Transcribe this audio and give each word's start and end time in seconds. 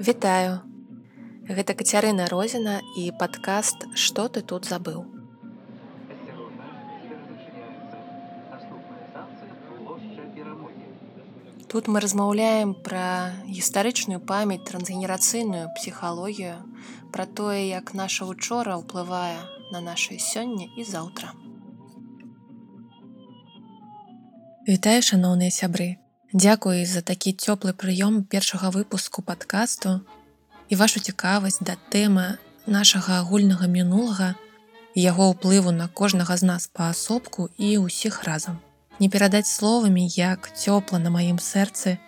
Вітаю. 0.00 0.60
Гэта 1.44 1.74
Кацярына 1.76 2.24
Розіна 2.32 2.80
і 2.96 3.02
падкаст 3.20 3.84
што 3.92 4.32
ты 4.32 4.40
тут 4.40 4.64
забыў. 4.64 5.04
Тут 11.68 11.92
мы 11.92 12.00
размаўляем 12.00 12.72
пра 12.72 13.36
гістарычную 13.44 14.24
памяць 14.24 14.64
трансгенерацыйную 14.72 15.68
псіхалогію, 15.76 16.56
пра 17.12 17.28
тое, 17.28 17.68
як 17.68 17.92
наша 17.92 18.24
учора 18.24 18.80
ўплывае 18.80 19.36
на 19.68 19.84
нашае 19.84 20.16
сёння 20.16 20.64
і 20.80 20.82
заўтра. 20.88 21.36
Вітаю 24.64 25.04
шаноўныя 25.04 25.52
сябры. 25.52 26.00
Дзякуй 26.32 26.84
за 26.86 27.02
такі 27.02 27.34
цёплы 27.34 27.74
прыём 27.74 28.22
першага 28.22 28.70
выпуску 28.70 29.22
падкасту. 29.22 30.00
І 30.68 30.76
вашу 30.78 31.00
цікавасць 31.00 31.58
да 31.60 31.74
тэмы 31.90 32.38
нашага 32.66 33.18
агульнага 33.18 33.66
мінулага, 33.66 34.34
яго 34.94 35.30
ўплыву 35.34 35.74
на 35.74 35.88
кожнага 35.88 36.36
з 36.36 36.46
нас 36.46 36.70
паасобку 36.70 37.50
і 37.58 37.82
ўсіх 37.82 38.22
разам. 38.22 38.62
Не 39.00 39.08
перадаць 39.08 39.50
словамі 39.50 40.06
як 40.06 40.54
цёпла 40.54 41.02
на 41.02 41.10
маім 41.10 41.42
сэрцы 41.42 41.98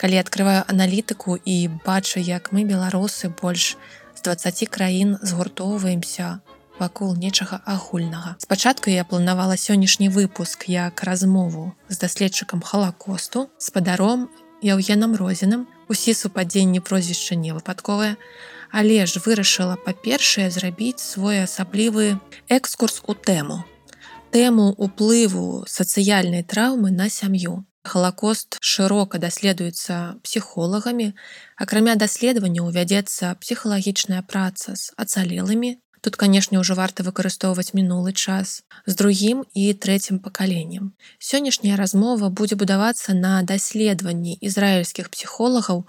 калі 0.00 0.16
открываю 0.16 0.64
аналітыку 0.64 1.36
і 1.36 1.68
бачу 1.84 2.20
як 2.24 2.56
мы 2.56 2.64
беларусы 2.64 3.28
больш 3.28 3.76
з 4.16 4.20
20 4.24 4.72
краін 4.72 5.18
згуртоўваемся 5.20 6.40
вакол 6.80 7.14
нечага 7.16 7.60
агульнага 7.64 8.36
спачатку 8.44 8.90
я 8.90 9.04
планавала 9.04 9.56
сённяшні 9.56 10.08
выпуск 10.08 10.66
як 10.66 11.04
размову 11.04 11.72
з 11.88 11.98
даследчыкам 12.04 12.62
халакосту 12.62 13.48
спадаром 13.58 14.28
яўгенам 14.62 15.16
розіным 15.16 15.66
усе 15.88 16.14
супадзенні 16.14 16.80
прозвішча 16.80 17.34
не 17.34 17.52
выпадковыя 17.52 18.16
але 18.70 19.04
ж 19.06 19.22
вырашыла 19.26 19.76
па-першае 19.84 20.48
зрабіць 20.50 21.04
свой 21.04 21.44
асаблівы 21.44 22.16
экскурс 22.48 23.02
у 23.06 23.14
тэму 23.14 23.64
тэму 24.30 24.70
уплыву 24.78 25.64
сацыяльнай 25.66 26.46
траўмы 26.46 26.90
на 26.94 27.10
сям'ю. 27.10 27.66
Халакост 27.82 28.58
шырока 28.60 29.18
даследуецца 29.18 30.20
псіхолагамі. 30.22 31.12
Акрамя 31.56 31.96
даследаванняў 31.96 32.70
вядзецца 32.70 33.34
псіхалагічная 33.42 34.22
праца 34.22 34.76
з 34.76 34.92
ацалелымі. 34.96 35.78
Тут, 36.00 36.16
канешне, 36.16 36.56
ўжо 36.60 36.74
варта 36.78 37.04
выкарыстоўваць 37.04 37.76
мінулы 37.76 38.16
час 38.16 38.64
з 38.86 38.96
другім 38.96 39.44
і 39.52 39.64
трэцім 39.76 40.20
пакаленнем. 40.24 40.96
Сённяшняя 41.20 41.76
размова 41.76 42.32
будзе 42.32 42.56
будавацца 42.56 43.12
на 43.12 43.42
даследаванні 43.42 44.38
ізраільскіх 44.40 45.12
псіхолагаў 45.12 45.84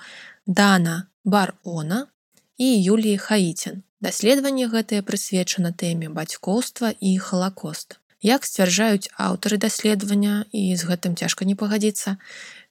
Дана 0.45 1.07
Бар-Она 1.23 2.11
і 2.57 2.67
Юліі 2.83 3.17
Хаіцін. 3.17 3.87
Даследаванне 4.01 4.67
гэтае 4.67 4.99
прысвечана 5.07 5.71
тэме 5.71 6.11
бацькоўства 6.11 6.91
і 6.99 7.15
халакост. 7.17 8.00
Як 8.21 8.45
сцвярджаюць 8.45 9.09
аўтары 9.17 9.57
даследавання 9.57 10.45
і 10.53 10.75
з 10.77 10.85
гэтым 10.85 11.17
цяжка 11.17 11.41
не 11.41 11.55
пагадзіцца, 11.57 12.21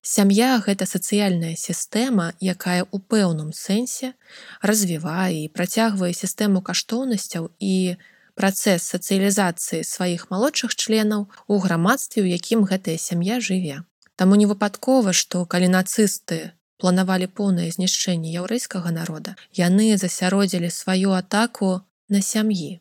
сям'я 0.01 0.63
гэта 0.63 0.87
сацыяльная 0.87 1.59
сістэма, 1.59 2.39
якая 2.39 2.87
ў 2.87 2.97
пэўным 3.11 3.51
сэнсе 3.51 4.15
развівае 4.63 5.43
і 5.43 5.51
працягвае 5.51 6.15
сістэму 6.15 6.63
каштоўнасцяў 6.63 7.51
і 7.59 7.99
працэс 8.39 8.87
сацыялізацыі 8.95 9.83
сваіх 9.83 10.31
малодшых 10.31 10.79
членаў 10.79 11.27
у 11.51 11.59
грамадстве, 11.59 12.23
у 12.23 12.31
якім 12.31 12.63
гэтая 12.63 12.95
сям'я 12.95 13.41
жыве. 13.43 13.83
Таму 14.15 14.39
не 14.39 14.47
выпадкова, 14.47 15.11
што 15.11 15.43
калі 15.51 15.67
нацысты 15.75 16.55
планавалі 16.79 17.27
поўнае 17.27 17.67
знішчэнне 17.75 18.31
яўрэйскага 18.39 18.95
народа, 18.95 19.35
яны 19.59 19.99
засяродзілі 19.99 20.71
сваю 20.71 21.19
атаку 21.19 21.83
на 22.07 22.23
сям'і 22.23 22.79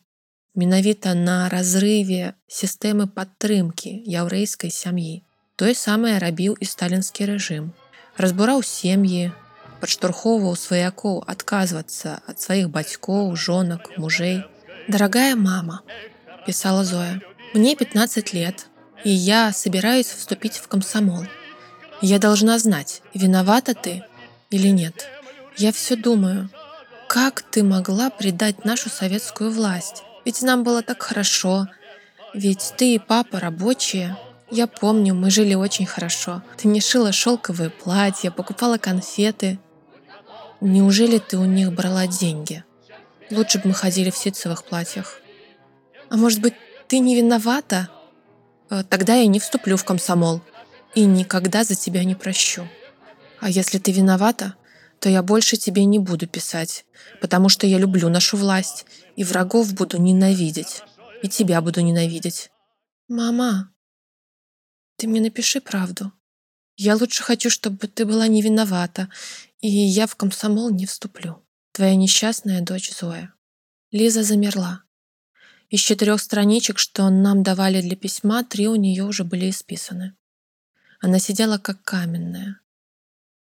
менавіта 0.58 1.14
на 1.18 1.48
разрыве 1.50 2.34
сістэмы 2.46 3.06
падтрымкі 3.10 3.90
яўрэйскай 4.06 4.70
сям'і. 4.70 5.22
Тое 5.58 5.74
самае 5.78 6.18
рабіў 6.22 6.54
і 6.58 6.66
сталінскі 6.66 7.26
рэжым. 7.30 7.70
Разбураў 8.18 8.62
сем'і, 8.62 9.30
падштурхоўваў 9.82 10.54
сваякоў 10.58 11.22
адказвацца 11.34 12.18
ад 12.30 12.40
сваіх 12.40 12.70
бацькоў, 12.76 13.34
жонак, 13.34 13.90
мужэй. 13.98 14.42
Дорогая 14.88 15.34
мама, 15.34 15.82
писала 16.46 16.84
Зоя, 16.84 17.20
мне 17.54 17.74
15 17.76 18.32
лет, 18.32 18.66
и 19.04 19.10
я 19.10 19.52
собираюсь 19.52 20.08
вступить 20.08 20.58
в 20.58 20.68
комсомол. 20.68 21.24
Я 22.00 22.18
должна 22.18 22.58
знать, 22.58 23.02
виновата 23.14 23.74
ты 23.74 24.02
или 24.50 24.68
нет. 24.68 25.08
Я 25.56 25.72
все 25.72 25.96
думаю, 25.96 26.50
как 27.08 27.42
ты 27.42 27.62
могла 27.62 28.10
предать 28.10 28.64
нашу 28.64 28.90
советскую 28.90 29.50
власть? 29.50 30.02
Ведь 30.25 30.41
нам 30.41 30.63
было 30.63 30.81
так 30.81 31.01
хорошо. 31.01 31.67
Ведь 32.33 32.73
ты 32.77 32.95
и 32.95 32.99
папа 32.99 33.39
рабочие. 33.39 34.17
Я 34.51 34.67
помню, 34.67 35.13
мы 35.13 35.29
жили 35.29 35.53
очень 35.53 35.85
хорошо. 35.85 36.41
Ты 36.57 36.67
не 36.67 36.81
шила 36.81 37.11
шелковые 37.11 37.69
платья, 37.69 38.31
покупала 38.31 38.77
конфеты. 38.77 39.59
Неужели 40.61 41.19
ты 41.19 41.37
у 41.37 41.45
них 41.45 41.71
брала 41.71 42.07
деньги? 42.07 42.63
Лучше 43.31 43.59
бы 43.59 43.69
мы 43.69 43.73
ходили 43.73 44.09
в 44.09 44.17
ситцевых 44.17 44.63
платьях. 44.63 45.19
А 46.09 46.17
может 46.17 46.41
быть, 46.41 46.55
ты 46.87 46.99
не 46.99 47.15
виновата? 47.15 47.89
Э, 48.69 48.83
тогда 48.83 49.15
я 49.15 49.27
не 49.27 49.39
вступлю 49.39 49.77
в 49.77 49.85
комсомол 49.85 50.41
и 50.95 51.05
никогда 51.05 51.63
за 51.63 51.75
тебя 51.75 52.03
не 52.03 52.15
прощу. 52.15 52.67
А 53.39 53.49
если 53.49 53.77
ты 53.77 53.91
виновата, 53.91 54.55
то 54.99 55.09
я 55.09 55.23
больше 55.23 55.57
тебе 55.57 55.85
не 55.85 55.99
буду 55.99 56.27
писать, 56.27 56.85
потому 57.21 57.49
что 57.49 57.65
я 57.65 57.77
люблю 57.77 58.09
нашу 58.09 58.37
власть, 58.37 58.85
и 59.15 59.23
врагов 59.23 59.73
буду 59.73 59.97
ненавидеть, 59.97 60.83
и 61.23 61.29
тебя 61.29 61.61
буду 61.61 61.81
ненавидеть. 61.81 62.51
Мама, 63.07 63.73
ты 64.97 65.07
мне 65.07 65.21
напиши 65.21 65.61
правду. 65.61 66.11
Я 66.75 66.95
лучше 66.95 67.23
хочу, 67.23 67.49
чтобы 67.49 67.87
ты 67.87 68.05
была 68.05 68.27
не 68.27 68.41
виновата, 68.41 69.09
и 69.59 69.69
я 69.69 70.07
в 70.07 70.15
комсомол 70.15 70.69
не 70.69 70.85
вступлю. 70.85 71.45
Твоя 71.71 71.95
несчастная 71.95 72.61
дочь 72.61 72.91
Зоя. 72.91 73.33
Лиза 73.91 74.23
замерла. 74.23 74.83
Из 75.69 75.81
четырех 75.81 76.19
страничек, 76.21 76.79
что 76.79 77.09
нам 77.09 77.43
давали 77.43 77.81
для 77.81 77.95
письма, 77.95 78.43
три 78.43 78.67
у 78.67 78.75
нее 78.75 79.03
уже 79.03 79.23
были 79.23 79.49
исписаны. 79.49 80.15
Она 80.99 81.19
сидела 81.19 81.57
как 81.57 81.81
каменная, 81.83 82.59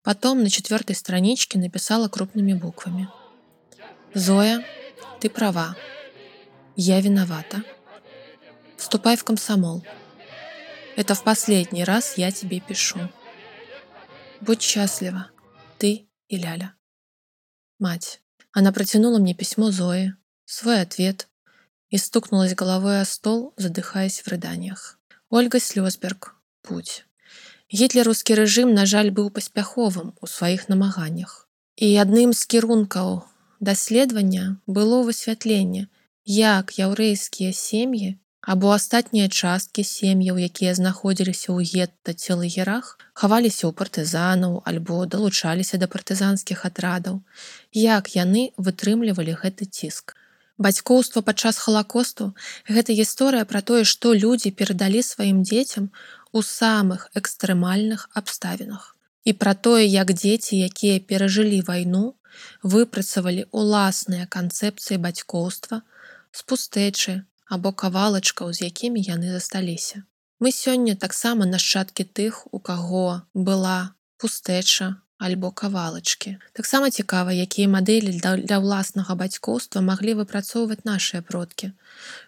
Потом 0.07 0.41
на 0.41 0.49
четвертой 0.49 0.95
страничке 0.95 1.59
написала 1.59 2.07
крупными 2.07 2.53
буквами. 2.53 3.09
Зоя, 4.13 4.65
ты 5.19 5.29
права. 5.29 5.75
Я 6.77 7.01
виновата. 7.01 7.61
Вступай 8.77 9.17
в 9.17 9.25
комсомол. 9.25 9.83
Это 10.95 11.13
в 11.13 11.25
последний 11.25 11.83
раз 11.83 12.17
я 12.17 12.31
тебе 12.31 12.61
пишу. 12.61 12.99
Будь 14.39 14.61
счастлива, 14.61 15.29
ты 15.77 16.07
и 16.29 16.37
Ляля. 16.37 16.73
Мать. 17.77 18.21
Она 18.53 18.71
протянула 18.71 19.19
мне 19.19 19.33
письмо 19.33 19.71
Зои, 19.71 20.13
свой 20.45 20.79
ответ 20.79 21.27
и 21.89 21.97
стукнулась 21.97 22.55
головой 22.55 23.01
о 23.01 23.05
стол, 23.05 23.53
задыхаясь 23.57 24.21
в 24.21 24.27
рыданиях. 24.29 24.99
Ольга 25.29 25.59
Слезберг. 25.59 26.35
Путь. 26.61 27.06
Гітлераўскі 27.67 28.35
рэжым, 28.39 28.71
на 28.73 28.85
жаль, 28.87 29.11
быў 29.11 29.27
паспяховым 29.29 30.13
у 30.21 30.27
сваіх 30.27 30.69
намаганнях. 30.71 31.47
І 31.75 31.87
адным 31.99 32.31
з 32.31 32.47
кірункаў 32.47 33.27
даследавання 33.59 34.55
было 34.67 35.03
высвятленне, 35.03 35.87
як 36.25 36.71
яўрэйскія 36.79 37.51
сем'і 37.51 38.15
або 38.47 38.71
астатнія 38.71 39.27
часткі 39.27 39.83
сем'яў, 39.83 40.39
якія 40.39 40.71
знаходзіліся 40.79 41.51
ў 41.51 41.67
гетта 41.67 42.15
ці 42.15 42.39
лагерах, 42.39 42.95
хаваліся 43.11 43.67
ў 43.67 43.75
партызанаў 43.75 44.63
альбо 44.63 45.03
далучаліся 45.03 45.75
да 45.81 45.91
партызанскіх 45.91 46.63
атрадаў, 46.63 47.19
як 47.75 48.15
яны 48.15 48.55
вытрымлівалі 48.55 49.35
гэты 49.43 49.67
ціск. 49.67 50.15
Бацькоўства 50.57 51.21
падчас 51.21 51.59
халакосту 51.61 52.31
гэта 52.71 52.95
гісторыя 52.95 53.43
пра 53.45 53.59
тое, 53.61 53.83
што 53.83 54.15
людзі 54.15 54.55
перадалі 54.55 55.03
сваім 55.03 55.43
дзецям 55.43 55.91
у 56.37 56.41
самых 56.45 57.09
экстрэмальных 57.17 58.09
абставінах. 58.13 58.93
І 59.25 59.33
пра 59.33 59.53
тое, 59.67 59.85
як 59.89 60.13
дзеці, 60.13 60.59
якія 60.69 60.99
перажылі 61.01 61.61
вайну, 61.69 62.13
выпрацавалі 62.73 63.47
уласныя 63.49 64.29
канцэпцыі 64.35 65.01
бацькоўства 65.01 65.81
з 66.31 66.45
пустэчы 66.45 67.15
або 67.49 67.73
кавалачкаў, 67.81 68.53
з 68.53 68.69
якімі 68.69 69.01
яны 69.01 69.33
засталіся. 69.33 70.03
Мы 70.37 70.53
сёння 70.53 70.93
таксама 70.93 71.49
нашчадкі 71.49 72.05
тых, 72.05 72.45
у 72.53 72.61
каго 72.61 73.25
была 73.33 73.97
пустэча, 74.21 75.01
альбо 75.17 75.51
кавалачкі. 75.51 76.37
Таксама 76.53 76.89
цікава, 76.89 77.33
якія 77.33 77.67
мадэлі 77.67 78.13
для 78.21 78.57
ўласнага 78.61 79.17
бацькоўства 79.17 79.81
маглі 79.81 80.13
выпрацоўваць 80.21 80.85
нашыя 80.85 81.21
продкі. 81.25 81.71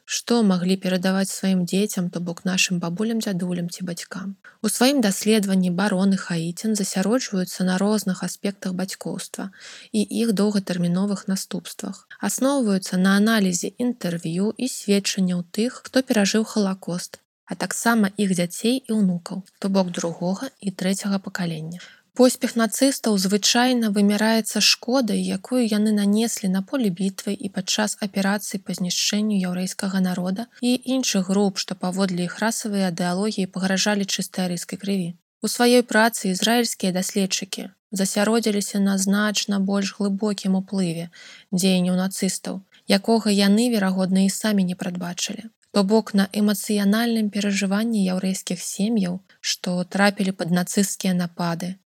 Што 0.06 0.42
маглі 0.42 0.78
перадаваць 0.82 1.30
сваім 1.30 1.62
дзецям, 1.70 2.10
то 2.10 2.20
бок 2.20 2.42
нашым 2.50 2.80
бабулям 2.82 3.22
дзядулям 3.22 3.70
ці 3.70 3.86
бацькам. 3.86 4.34
У 4.66 4.74
сваім 4.74 5.02
даследаванні 5.06 5.70
бароны 5.70 6.18
хаіцін 6.18 6.74
засяроджваюцца 6.74 7.64
на 7.70 7.78
розных 7.78 8.26
аспектах 8.26 8.74
бацькоўства 8.74 9.52
і 9.94 10.02
іх 10.02 10.34
доўгатэрміновых 10.34 11.28
наступствах. 11.30 12.08
Асноўваюцца 12.20 12.98
на 12.98 13.16
аналізе 13.22 13.70
інтэрв'ю 13.78 14.54
і 14.58 14.66
сведчанняў 14.68 15.46
тых, 15.54 15.86
хто 15.86 16.02
перажыў 16.02 16.44
халакост, 16.44 17.22
а 17.46 17.56
таксама 17.56 18.10
іх 18.18 18.34
дзяцей 18.34 18.82
і 18.82 18.98
ўнукаў, 18.98 19.46
то 19.60 19.70
бок 19.70 19.94
другога 19.94 20.50
і 20.62 20.74
трэцяга 20.74 21.22
пакалення. 21.22 21.82
Поспех 22.20 22.58
нацыстаў 22.60 23.14
звычайна 23.24 23.90
вымяраецца 23.96 24.60
шкодай, 24.70 25.20
якую 25.36 25.62
яны 25.64 25.94
нанеслі 26.00 26.50
на 26.56 26.62
поле 26.72 26.90
бітвы 26.98 27.32
і 27.32 27.52
падчас 27.58 27.96
аперацыі 28.08 28.60
па 28.60 28.76
знішчэнню 28.80 29.38
яўрэйскага 29.40 30.02
народа 30.08 30.46
і 30.60 30.74
іншых 30.96 31.32
груп, 31.32 31.64
што 31.64 31.80
паводле 31.86 32.28
іх 32.28 32.36
расавыя 32.44 32.92
ідэалогіі 32.92 33.48
пагражалі 33.56 34.04
чыстай 34.04 34.52
рыскай 34.52 34.82
крыві. 34.84 35.16
У 35.40 35.54
сваёй 35.56 35.86
працы 35.94 36.36
ізраільскія 36.36 36.92
даследчыкі 37.00 37.70
засяродзіліся 37.92 38.84
на 38.84 38.98
значна 38.98 39.64
больш 39.72 39.96
глыбокім 39.96 40.60
уплыве 40.60 41.08
дзеянняў 41.56 41.96
нацыстаў, 42.04 42.62
якога 43.00 43.32
яны, 43.32 43.72
верагодна, 43.72 44.28
і 44.28 44.36
самі 44.44 44.68
не 44.68 44.76
прадбачылі. 44.76 45.48
То 45.72 45.88
бок 45.88 46.14
на 46.14 46.28
эмацыянальным 46.34 47.32
перажыванні 47.32 48.04
яўрэйскіх 48.04 48.60
сем'яў, 48.60 49.22
што 49.40 49.84
трапілі 49.84 50.36
пад 50.36 50.52
нацысцкія 50.52 51.14
напады, 51.14 51.78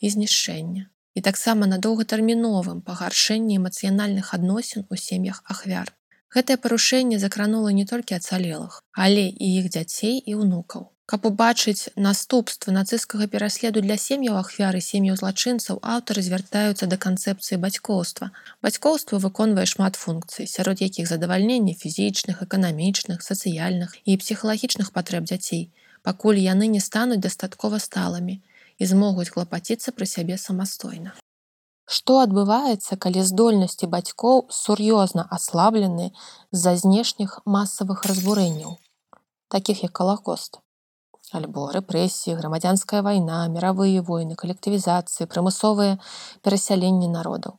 і 0.00 0.10
знішэння 0.16 0.88
і 1.14 1.20
таксама 1.20 1.66
на 1.66 1.78
доўгатэрміновым 1.86 2.80
пагаршэнні 2.86 3.58
эмацыянальных 3.60 4.32
адносін 4.36 4.86
у 4.88 4.96
сем'ях 4.96 5.42
ахвяр. 5.44 5.92
Гэтае 6.32 6.56
парушэнне 6.56 7.18
закранула 7.20 7.72
не 7.76 7.84
толькі 7.84 8.16
ацалелых, 8.16 8.80
але 8.92 9.28
і 9.28 9.46
іх 9.60 9.68
дзяцей 9.68 10.16
і 10.16 10.40
ўнукаў. 10.40 10.88
Каб 11.12 11.26
убачыць 11.28 11.92
наступствы 11.96 12.72
нацысцкага 12.72 13.26
пераследу 13.28 13.82
для 13.84 13.98
сем'яў 14.00 14.38
ахвяры 14.40 14.80
сем'яў 14.80 15.18
злачынцаў 15.20 15.82
аўтары 15.94 16.22
звяртаюцца 16.24 16.88
да 16.88 16.96
канцэпцыі 16.96 17.58
бацькоўства. 17.64 18.30
Бацькоўства 18.64 19.20
выконвае 19.20 19.66
шмат 19.68 20.00
функцый, 20.00 20.46
сярод 20.46 20.80
якіх 20.80 21.10
задавальнення 21.10 21.74
фізічных, 21.74 22.40
эканамічных, 22.46 23.20
сацыяльных 23.20 23.98
і 24.08 24.16
псіхалагічных 24.16 24.92
патрэб 24.96 25.28
дзяцей, 25.28 25.68
пакуль 26.00 26.40
яны 26.40 26.70
не 26.72 26.80
стануць 26.80 27.20
дастаткова 27.20 27.82
сталымі 27.82 28.40
і 28.82 28.88
змогуць 28.90 29.30
клапаціцца 29.34 29.94
пра 29.98 30.08
сябе 30.10 30.38
самастойна. 30.44 31.14
Што 31.96 32.18
адбываецца, 32.24 32.98
калі 33.04 33.22
здольнасці 33.28 33.88
бацькоў 33.94 34.42
сур'ёзна 34.56 35.24
аслаблены 35.36 36.10
з-за 36.56 36.74
знешніх 36.82 37.38
масавых 37.56 38.04
разбурэнняў, 38.10 38.76
такіх 39.54 39.82
як 39.86 39.94
калакост, 40.00 40.60
альбо 41.38 41.68
рэпрэсіі, 41.78 42.36
грамадзянская 42.42 43.02
вайна, 43.06 43.40
мировые 43.54 44.02
войны, 44.10 44.38
калектывізацыі, 44.42 45.30
прымусовыя 45.30 45.98
перасяленні 46.42 47.10
народаў. 47.16 47.58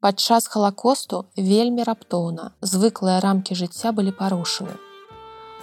Падчас 0.00 0.46
халакосту 0.52 1.26
вельмі 1.36 1.84
раптоўна 1.84 2.52
звыклыя 2.74 3.18
рамкі 3.26 3.58
жыцця 3.62 3.92
былі 3.92 4.16
парушаны 4.22 4.78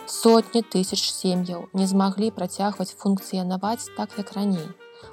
сотні 0.07 0.63
тысяч 0.63 1.03
сем'яў 1.11 1.67
не 1.73 1.85
змаглі 1.87 2.31
працягваць 2.31 2.95
функцыянаваць 2.95 3.91
так 3.97 4.15
як 4.17 4.31
раней 4.33 4.67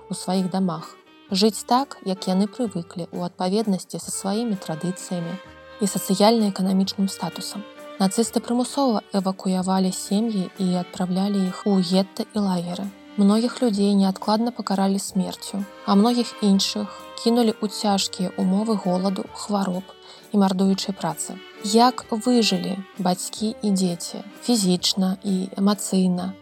у 0.08 0.14
сваіх 0.14 0.50
дамах. 0.50 0.94
Жыць 1.30 1.66
так 1.66 1.98
як 2.06 2.28
яны 2.30 2.46
прывыклі 2.46 3.10
ў 3.10 3.26
адпаведнасці 3.26 3.98
са 3.98 4.10
сваімі 4.14 4.54
традыцыямі 4.54 5.34
і 5.82 5.86
сацыяльна-эканамічным 5.90 7.08
статусам. 7.10 7.64
Нацысты 7.98 8.38
прымусова 8.38 9.02
эвакуявалі 9.12 9.90
сем'і 9.90 10.50
і 10.58 10.66
адпраўлялі 10.82 11.42
іх 11.48 11.66
у 11.66 11.78
гетта 11.78 12.26
і 12.34 12.44
лагеры. 12.46 12.86
Многіх 13.16 13.62
людзей 13.62 13.94
неадкладна 13.94 14.50
пакаралі 14.50 14.98
смерцю 14.98 15.64
а 15.86 15.94
многіх 15.94 16.30
іншых 16.42 16.86
кінулі 17.22 17.54
ў 17.62 17.70
цяжкія 17.70 18.30
умовы 18.38 18.74
голаду 18.74 19.26
хвароб 19.34 19.86
і 20.32 20.42
мардуючай 20.42 20.94
працы 20.98 21.38
як 21.64 22.04
выжылі 22.10 22.76
бацькі 22.98 23.56
і 23.62 23.70
дзеці 23.72 24.20
фізічна 24.44 25.16
і 25.24 25.48
эмацыйна? 25.56 26.36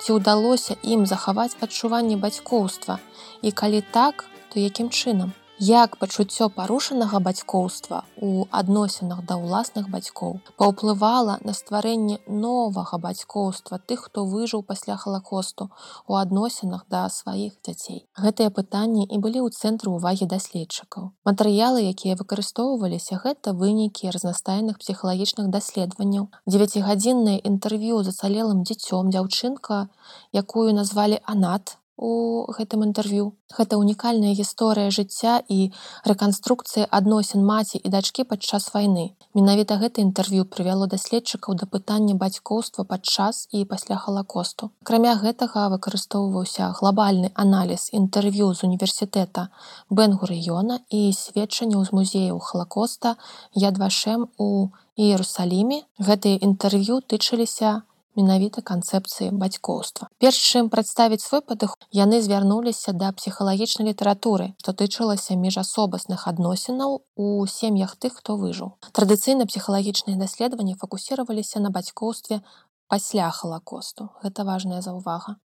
Ці 0.00 0.16
ўдалося 0.16 0.80
ім 0.80 1.04
захаваць 1.06 1.56
адчуванне 1.60 2.16
бацькоўства? 2.16 2.96
І 3.44 3.52
калі 3.52 3.84
так 3.92 4.24
то 4.48 4.60
якім 4.60 4.88
чынам 4.88 5.36
як 5.58 5.96
пачуццё 5.96 6.48
парушанага 6.48 7.20
бацькоўства 7.20 8.02
у 8.20 8.46
адносінах 8.50 9.20
да 9.28 9.36
ўласных 9.36 9.88
бацькоў 9.92 10.40
паўплывала 10.56 11.36
на 11.44 11.52
стварэнне 11.52 12.18
новага 12.26 12.98
бацькоўства 12.98 13.78
тых 13.78 14.06
хто 14.08 14.24
выжыў 14.24 14.62
пасля 14.62 14.96
халакосту 14.96 15.68
у 16.08 16.16
адносінах 16.16 16.86
да 16.88 17.08
сваіх 17.08 17.52
дзяцей. 17.62 18.06
Гэтыя 18.16 18.50
пытанні 18.50 19.04
і 19.04 19.18
былі 19.18 19.44
ў 19.44 19.52
цэнтры 19.52 19.92
ўвагі 19.92 20.26
даследчыкаў. 20.26 21.12
Матэрыялы 21.28 21.84
якія 21.92 22.16
выкарыстоўваліся 22.16 23.20
гэта 23.20 23.52
вынікі 23.52 24.10
разнастайных 24.10 24.80
псіхалагічных 24.80 25.52
даследаванняў. 25.52 26.32
Дзевяцігадзіннае 26.48 27.38
інтэрв'ю 27.38 28.02
зацалелым 28.02 28.64
дзіцём 28.64 29.12
дзяўчынка 29.12 29.86
якую 30.32 30.72
назвалі 30.72 31.20
анат 31.22 31.76
у 31.96 32.46
гэтым 32.52 32.82
інтэрв'ю. 32.88 33.32
Гэта 33.52 33.76
унікальная 33.76 34.32
гісторыя 34.32 34.90
жыцця 34.90 35.42
і 35.48 35.70
рэканструкцыі 36.08 36.88
адносін 36.88 37.44
маці 37.44 37.78
і 37.78 37.88
дачкі 37.92 38.24
падчас 38.24 38.72
вайны. 38.74 39.12
Менавіта 39.34 39.76
гэта 39.76 40.00
інтэрв'ю 40.00 40.48
прывяло 40.48 40.88
даследчыкаў 40.88 41.54
да 41.60 41.68
пытання 41.68 42.16
бацькоўства 42.16 42.84
падчас 42.84 43.46
і 43.52 43.64
пасля 43.68 43.96
халакосту. 43.96 44.72
Акрамя 44.82 45.14
гэтага 45.20 45.68
выкарыстоўваўся 45.76 46.72
глобальны 46.80 47.30
аналіз 47.34 47.88
інтэрв'ю 47.92 48.52
з 48.54 48.64
універсітэта 48.64 49.48
Бенгурыёна 49.90 50.80
і 50.88 51.12
сведчанняў 51.12 51.84
з 51.84 51.92
музеяў 51.92 52.40
халакоста 52.40 53.16
ядвашэм 53.54 54.28
у 54.38 54.72
Іерусаліме. 54.96 55.84
Гэтыя 55.96 56.36
інтэрв'ю 56.44 57.00
тычыліся 57.08 57.82
менавіта 58.16 58.62
канцэпцыі 58.62 59.30
бацькоўства. 59.42 60.08
Перш 60.18 60.38
чым 60.38 60.68
прадставіць 60.72 61.22
свой 61.24 61.42
падых, 61.42 61.76
яны 61.90 62.20
звярнуліся 62.22 62.92
да 62.92 63.12
псіхалагічнай 63.12 63.88
літаратуры, 63.92 64.52
што 64.62 64.72
тычылася 64.72 65.36
міжасобасных 65.36 66.26
адносінаў 66.28 67.02
у 67.16 67.46
сем'ях 67.46 67.96
тых, 67.96 68.18
хто 68.20 68.36
выжыў. 68.36 68.74
Традыцыйна 68.92 69.46
псіхалагічныя 69.46 70.18
даследаванні 70.18 70.76
фокусіраваліся 70.80 71.60
на 71.60 71.70
бацькоўстве 71.70 72.42
пасля 72.88 73.30
халакосту. 73.30 74.10
Гэта 74.22 74.44
важная 74.44 74.82
заўвага. 74.84 75.36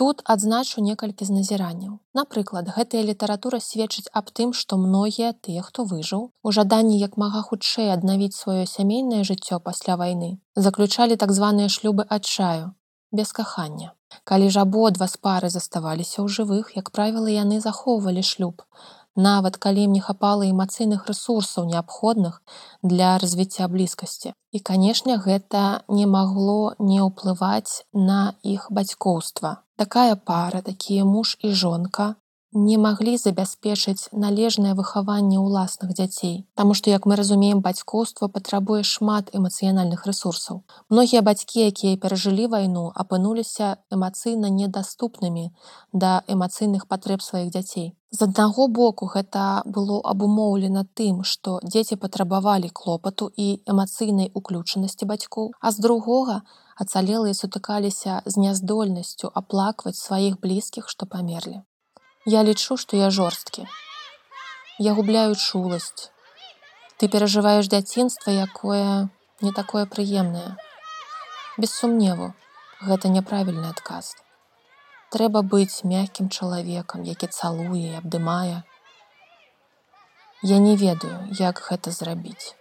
Тут 0.00 0.22
адзначу 0.24 0.82
некалькі 0.84 1.24
з 1.28 1.36
назіранняў. 1.36 1.98
Напрыклад, 2.14 2.72
гэтая 2.76 3.02
літаратура 3.04 3.60
сведчыць 3.60 4.12
аб 4.12 4.30
тым, 4.30 4.52
што 4.52 4.80
многія 4.80 5.32
тыя, 5.32 5.62
хто 5.62 5.84
выжыў, 5.84 6.26
у 6.42 6.52
жаданні 6.52 6.98
як 6.98 7.16
мага 7.16 7.42
хутчэй 7.42 7.92
аднавіць 7.96 8.36
сваё 8.36 8.66
сямейнае 8.66 9.22
жыццё 9.24 9.60
пасля 9.60 9.96
вайны, 9.96 10.30
заключалі 10.56 11.16
так 11.16 11.32
званыя 11.32 11.68
шлюбы 11.68 12.06
адчаю, 12.08 12.74
без 13.12 13.32
кахання. 13.32 13.92
Калі 14.24 14.50
ж 14.50 14.60
абодва 14.60 15.06
з 15.06 15.16
пары 15.16 15.48
заставаліся 15.50 16.22
ў 16.22 16.28
жывых, 16.36 16.72
як 16.76 16.90
правіла, 16.90 17.30
яны 17.30 17.60
захоўвалі 17.60 18.22
шлюб. 18.26 18.62
Нават 19.16 19.56
калі 19.56 19.86
ім 19.86 19.96
не 19.98 20.00
хапала 20.00 20.46
эмацыйных 20.46 21.06
рэсурсаў 21.06 21.66
неабходных 21.70 22.42
для 22.82 23.18
развіцця 23.18 23.68
блізкасці. 23.68 24.32
І, 24.52 24.58
канешне, 24.60 25.16
гэта 25.16 25.82
не 25.88 26.06
магло 26.06 26.74
не 26.78 27.02
ўплываць 27.02 27.82
на 27.94 28.34
іх 28.42 28.70
бацькоўства 28.70 29.58
такая 29.80 30.16
пара 30.16 30.60
такія 30.60 31.04
муж 31.08 31.36
і 31.40 31.50
жонка 31.56 32.14
не 32.52 32.78
маглі 32.78 33.16
забяспечыць 33.16 34.08
належнае 34.12 34.74
выхаванне 34.74 35.38
ўласных 35.38 35.92
дзяцей 35.94 36.46
Таму 36.54 36.74
што 36.74 36.90
як 36.90 37.06
мы 37.06 37.16
разумеем 37.20 37.60
бацькоўства 37.66 38.28
патрабуе 38.28 38.82
шмат 38.82 39.30
эмацыянальных 39.34 40.06
ресурсаў 40.06 40.62
многія 40.88 41.22
бацькі 41.22 41.66
якія 41.70 41.96
перажылі 41.96 42.46
вайну 42.54 42.90
апынуліся 42.94 43.76
эмацыйна 43.90 44.50
недаступнымі 44.50 45.46
да 45.92 46.22
эмацыйных 46.26 46.88
патрэб 46.90 47.22
сваіх 47.22 47.54
дзяцей 47.54 47.94
з 48.10 48.22
аднаго 48.26 48.66
боку 48.66 49.06
гэта 49.06 49.62
было 49.64 50.00
абумоўлена 50.12 50.82
тым 50.98 51.22
што 51.22 51.60
дзеці 51.62 52.02
патрабавалі 52.02 52.70
клопату 52.74 53.30
і 53.36 53.62
эмацыйнай 53.74 54.34
уключанасці 54.34 55.06
бацькоў 55.06 55.54
а 55.60 55.70
з 55.70 55.86
другога 55.86 56.42
ацалелыя 56.82 57.36
сутыкаліся 57.36 58.20
з 58.24 58.44
няздольнасцю 58.44 59.30
аплакваць 59.40 59.98
сваіх 60.00 60.40
блізкіх, 60.40 60.88
што 60.88 61.06
памерлі. 61.06 61.60
Я 62.30 62.42
лічу, 62.46 62.76
што 62.84 63.00
я 63.00 63.10
жорсткі. 63.18 63.66
Я 64.78 64.94
губляю 64.98 65.34
чуласць. 65.34 66.08
Ты 66.96 67.08
перажываеш 67.12 67.68
дзяцінства, 67.74 68.30
якое 68.30 69.08
не 69.40 69.52
такое 69.60 69.84
прыемнае. 69.98 70.56
Без 71.58 71.78
сумневу, 71.82 72.34
гэта 72.88 73.14
няправільны 73.18 73.70
адказ. 73.74 74.16
трэба 75.14 75.42
быць 75.52 75.82
мяккім 75.92 76.30
чалавекам, 76.30 77.02
які 77.04 77.26
цалуе 77.26 77.82
і 77.90 77.98
абдымае. 78.00 78.62
Я 80.50 80.58
не 80.66 80.76
ведаю, 80.82 81.18
як 81.40 81.62
гэта 81.66 81.90
зрабіць. 81.96 82.54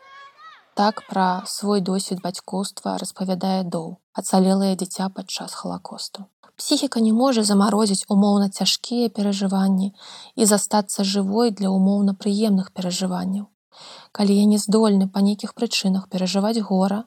Так 0.79 1.03
пра 1.09 1.27
свой 1.51 1.81
досвед 1.91 2.21
бацькоўства 2.25 2.97
распавядае 3.03 3.61
доў, 3.75 3.87
ацалелае 4.21 4.73
дзіця 4.81 5.09
падчас 5.15 5.55
халакосту. 5.61 6.25
Псіхіка 6.59 6.99
не 6.99 7.13
можа 7.13 7.43
замарозіць 7.47 8.05
умоўна 8.13 8.49
цяжкія 8.49 9.09
перажыванні 9.17 9.93
і 10.35 10.47
застацца 10.49 11.05
жывой 11.11 11.51
для 11.55 11.69
умоўна 11.71 12.13
прыемных 12.19 12.73
перажыванняў. 12.75 13.45
Калі 14.11 14.35
я 14.35 14.45
не 14.49 14.59
здольны 14.59 15.07
па 15.07 15.23
нейкіх 15.23 15.55
прычынах 15.55 16.09
перажываць 16.11 16.59
гора, 16.59 16.99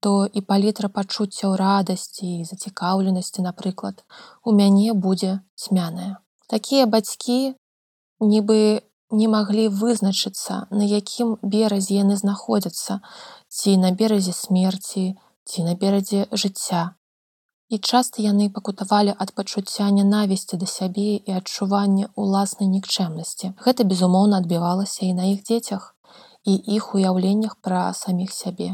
то 0.00 0.24
і 0.24 0.40
палітра 0.40 0.88
пачуццяў 0.88 1.56
радасці 1.60 2.26
і 2.40 2.48
зацікаўленасці, 2.48 3.44
напрыклад, 3.44 4.04
у 4.42 4.56
мяне 4.56 4.96
будзе 5.06 5.40
цьмяная. 5.54 6.24
Такія 6.48 6.86
бацькі 6.86 7.54
нібы 8.24 8.60
не 9.10 9.28
маглі 9.28 9.68
вызначыцца, 9.68 10.64
на 10.70 10.84
якім 10.88 11.36
беразе 11.42 12.00
яны 12.00 12.16
знаходзяцца, 12.16 13.00
ці 13.48 13.76
на 13.84 13.92
беразе 13.92 14.32
смерці, 14.32 15.18
ці 15.44 15.68
на 15.68 15.74
берадзе 15.74 16.24
жыцця. 16.32 16.94
І 17.68 17.78
часта 17.78 18.22
яны 18.24 18.48
пакутавалі 18.56 19.12
ад 19.24 19.32
пачуцця 19.38 19.86
нянавісці 19.96 20.56
да 20.60 20.68
сябе 20.74 21.20
і 21.20 21.36
адчування 21.38 22.08
ўласнай 22.16 22.68
нікчэмнасці. 22.74 23.52
Гэта, 23.64 23.84
безумоўна, 23.84 24.40
адбівалася 24.40 25.04
і 25.06 25.12
на 25.20 25.28
іх 25.32 25.44
дзецях 25.44 25.94
і 26.48 26.54
іх 26.76 26.94
уяўленнях 26.94 27.56
пра 27.60 27.92
саміх 27.92 28.32
сябе. 28.32 28.70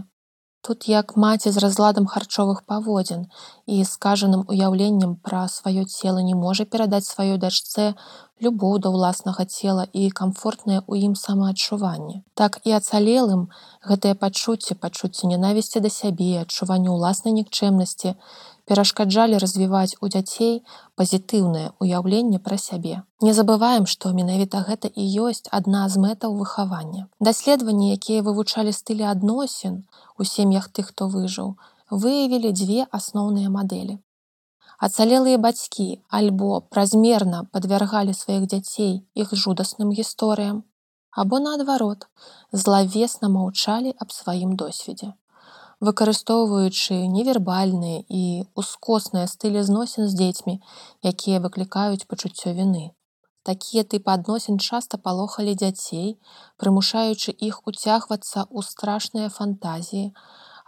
Тут 0.66 0.88
як 0.88 1.16
маці 1.16 1.50
з 1.52 1.60
разладам 1.60 2.06
харчовых 2.08 2.64
паводзін 2.64 3.26
і 3.68 3.84
скажаным 3.84 4.44
уяўленнем 4.48 5.16
пра 5.20 5.44
сваё 5.54 5.84
цела 5.84 6.22
не 6.28 6.36
можа 6.44 6.64
перадаць 6.64 7.04
сваёй 7.04 7.36
дачцэ 7.42 7.92
любоў 8.44 8.78
да 8.84 8.88
ўласнага 8.94 9.44
цела 9.44 9.84
і 9.92 10.08
камфортнае 10.20 10.80
ў 10.88 11.08
ім 11.08 11.14
самаадчуванне. 11.20 12.24
Так 12.40 12.58
і 12.64 12.72
ацалелым 12.78 13.44
гэтыя 13.90 14.16
пачуцці 14.22 14.76
пачуцці 14.80 15.28
нянавісці 15.32 15.84
да 15.84 15.92
сябе, 15.92 16.30
адчуванню 16.40 16.96
ўласнай 16.96 17.36
нікчэмнасці, 17.36 18.16
перашкаджалі 18.64 19.38
развіваць 19.44 20.00
у 20.00 20.08
дзяцей 20.08 20.64
пазітыўнае 20.96 21.76
ўяўленне 21.76 22.40
пра 22.40 22.56
сябе. 22.56 23.04
Не 23.20 23.36
забываем, 23.36 23.84
што 23.84 24.16
менавіта 24.16 24.64
гэта 24.64 24.88
і 24.88 25.04
ёсць 25.28 25.44
адна 25.52 25.84
з 25.92 26.00
мэтаў 26.00 26.40
выхавання. 26.40 27.06
Даследаванні, 27.20 27.92
якія 27.96 28.24
вывучалі 28.24 28.72
стылі 28.72 29.06
адносін 29.12 29.84
у 30.18 30.24
сем'ях 30.24 30.68
тых, 30.68 30.90
хто 30.90 31.08
выжыў, 31.08 31.54
выявілі 31.90 32.52
дзве 32.52 32.86
асноўныя 32.98 33.50
мадэлі. 33.56 33.98
Ацалелыя 34.78 35.38
бацькі 35.38 35.88
альбо 36.20 36.60
празмерна 36.74 37.44
падвяргалі 37.56 38.14
сваіх 38.20 38.46
дзяцей 38.52 38.94
іх 39.14 39.34
жудасным 39.34 39.92
гісторыям, 39.98 40.62
або 41.10 41.38
наадварот, 41.38 42.08
злавесна 42.52 43.30
маўчалі 43.36 43.94
аб 43.98 44.10
сваім 44.10 44.56
досведзе 44.56 45.14
выкарыстоўваючы 45.80 46.96
невербальныя 47.12 48.02
і 48.08 48.44
ускосныя 48.54 49.26
стылі 49.26 49.62
зносін 49.62 50.08
з 50.08 50.14
дзецьмі, 50.20 50.60
якія 51.02 51.40
выклікаюць 51.44 52.06
пачуццё 52.08 52.54
віны. 52.54 52.90
Такія 53.44 53.84
тыпы 53.84 54.08
адносін 54.08 54.56
часта 54.56 54.96
палохалі 55.06 55.52
дзяцей, 55.62 56.16
прымушаючы 56.56 57.34
іх 57.48 57.60
уцягвацца 57.68 58.44
ў 58.48 58.64
страшныя 58.64 59.28
фантазіі 59.38 60.06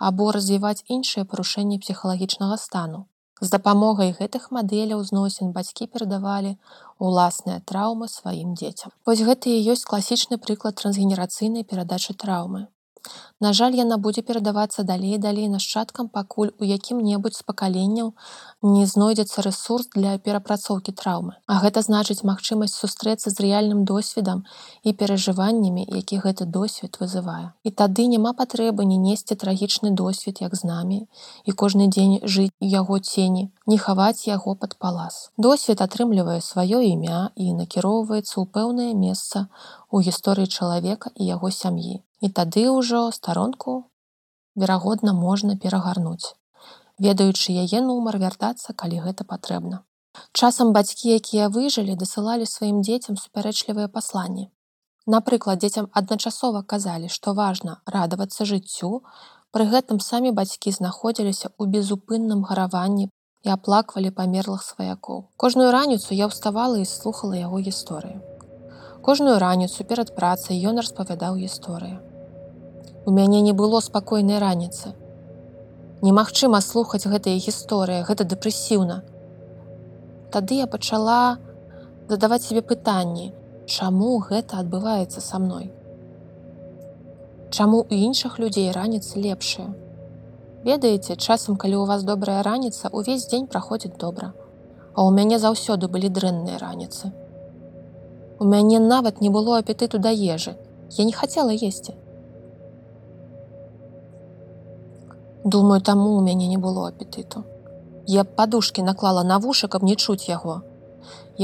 або 0.08 0.28
развіваць 0.36 0.84
іншыя 0.84 1.24
парушэнні 1.24 1.80
псіхалагічнага 1.84 2.60
стану. 2.60 3.06
З 3.40 3.52
дапамогай 3.52 4.12
гэтых 4.18 4.48
мадэляў 4.56 5.00
зносін 5.08 5.56
бацькі 5.56 5.88
перадавалі 5.92 6.52
уласныя 7.08 7.64
траўмы 7.72 8.08
сваім 8.12 8.52
дзецям. 8.60 8.92
Вось 9.08 9.24
гэта 9.28 9.52
і 9.52 9.64
ёсць 9.72 9.88
класічны 9.88 10.36
прыклад 10.46 10.76
трансгенерацыйнай 10.80 11.64
перадачы 11.64 12.16
траўмы. 12.24 12.68
На 13.40 13.52
жаль, 13.52 13.74
яна 13.76 13.98
будзе 14.00 14.22
перадавацца 14.22 14.82
далей 14.82 15.18
далей 15.18 15.48
нашчадкам, 15.52 16.08
пакуль 16.08 16.52
у 16.58 16.64
якім-небудзь 16.64 17.40
з 17.40 17.44
пакаленняў 17.44 18.14
не 18.62 18.86
знойдзецца 18.88 19.44
рэсурс 19.44 19.90
для 19.92 20.16
перапрацоўкі 20.16 20.94
траўмы. 20.96 21.36
А 21.46 21.60
гэта 21.60 21.82
значыць 21.84 22.24
магчымасць 22.24 22.78
сустрэцца 22.80 23.28
з 23.28 23.36
рэальным 23.44 23.84
досведам 23.84 24.44
і 24.82 24.96
перажываннямі, 24.96 25.84
які 25.84 26.22
гэты 26.24 26.48
досвед 26.48 26.96
вызывае. 27.00 27.52
І 27.62 27.70
тады 27.70 28.08
няма 28.08 28.32
патрэбы 28.32 28.88
не 28.88 28.96
несці 28.96 29.36
трагічны 29.36 29.92
досвед 29.92 30.40
як 30.40 30.56
з 30.56 30.64
намі 30.64 31.00
і 31.44 31.52
кожны 31.52 31.92
дзень 31.92 32.24
жыць 32.24 32.56
яго 32.60 32.98
цені, 32.98 33.50
не 33.66 33.78
хаваць 33.78 34.24
яго 34.24 34.56
пад 34.56 34.80
палас. 34.80 35.30
Досвед 35.36 35.84
атрымлівае 35.84 36.40
сваё 36.40 36.80
імя 36.80 37.30
і 37.36 37.52
накіроўваецца 37.52 38.32
ў 38.40 38.44
пэўнае 38.48 38.92
месца 38.96 39.46
у 39.90 40.00
гісторыі 40.00 40.48
чалавека 40.48 41.12
і 41.14 41.28
яго 41.36 41.52
сям'і. 41.52 42.05
І 42.20 42.32
тады 42.32 42.64
ўжо 42.72 43.10
старонку 43.12 43.90
верагодна 44.56 45.12
можна 45.12 45.56
перагарнуць, 45.60 46.32
ведаючы 46.98 47.52
яе 47.52 47.80
нумар 47.84 48.16
вяртацца, 48.18 48.72
калі 48.72 49.04
гэта 49.04 49.28
патрэбна. 49.28 49.84
Часам 50.32 50.72
бацькі, 50.72 51.12
якія 51.12 51.48
выжылі, 51.52 51.96
дасылалі 52.00 52.46
сваім 52.48 52.80
дзецям 52.80 53.20
супярэчлівыя 53.20 53.88
пасланні. 53.88 54.48
Напрыклад, 55.06 55.60
дзецям 55.60 55.88
адначасова 55.92 56.62
казалі, 56.62 57.12
што 57.12 57.34
важна 57.34 57.76
радавацца 57.96 58.48
жыццю, 58.48 59.02
пры 59.52 59.68
гэтым 59.74 60.00
самі 60.00 60.32
бацькі 60.40 60.72
знаходзіліся 60.78 61.52
ў 61.52 61.68
безупынным 61.76 62.42
гараванні 62.48 63.12
і 63.46 63.52
аплаквалі 63.54 64.10
памерлых 64.10 64.64
сваякоў. 64.64 65.22
Кожную 65.36 65.70
раніцу 65.70 66.16
я 66.16 66.32
ўставала 66.32 66.80
і 66.82 66.88
слухала 66.88 67.38
яго 67.38 67.62
гісторыю. 67.62 68.18
Кожную 69.06 69.38
раніцу 69.38 69.86
перад 69.86 70.16
працай 70.16 70.58
ён 70.66 70.82
распавядаў 70.82 71.38
гісторыю. 71.38 72.02
У 73.06 73.12
мяне 73.12 73.40
не 73.40 73.52
было 73.52 73.78
спакойнай 73.78 74.40
раніцы. 74.42 74.90
Немагчыма 76.02 76.58
слухаць 76.60 77.06
гэтыя 77.06 77.38
гісторыі, 77.38 78.02
гэта 78.02 78.24
дэпрэсіўна. 78.26 78.96
Тады 80.34 80.58
я 80.58 80.66
пачала 80.66 81.38
задаваць 82.10 82.42
себе 82.42 82.62
пытанні, 82.66 83.30
чаму 83.66 84.18
гэта 84.18 84.58
адбываецца 84.58 85.22
са 85.22 85.38
мной. 85.38 85.70
Чаму 87.50 87.86
у 87.86 87.94
іншых 87.94 88.40
людзей 88.42 88.72
раніцы 88.74 89.22
лепшыя? 89.22 89.70
Ведаеце, 90.66 91.14
часам, 91.14 91.54
калі 91.54 91.78
ў 91.78 91.86
вас 91.86 92.02
добрая 92.02 92.42
раніца, 92.42 92.90
увесь 92.90 93.28
дзень 93.30 93.46
праходзіць 93.46 93.94
добра. 94.02 94.32
А 94.98 95.06
ў 95.06 95.14
мяне 95.14 95.38
заўсёды 95.38 95.86
былі 95.86 96.10
дрэнныя 96.10 96.58
раніцы. 96.58 97.14
У 98.42 98.50
мяне 98.50 98.82
нават 98.82 99.22
не 99.22 99.30
было 99.30 99.62
апетыту 99.62 100.02
да 100.02 100.10
ежы. 100.10 100.58
Я 100.98 101.06
не 101.06 101.14
хацела 101.14 101.54
есці. 101.54 101.94
Думаю, 105.54 105.80
таму 105.88 106.16
у 106.16 106.22
мяне 106.26 106.48
не 106.52 106.58
было 106.64 106.88
апетыту. 106.88 107.42
Я 108.14 108.24
падушкі 108.38 108.82
наклала 108.86 109.22
на 109.28 109.38
вушы, 109.44 109.68
каб 109.74 109.86
не 109.88 109.94
чуць 109.96 110.28
яго. 110.30 110.56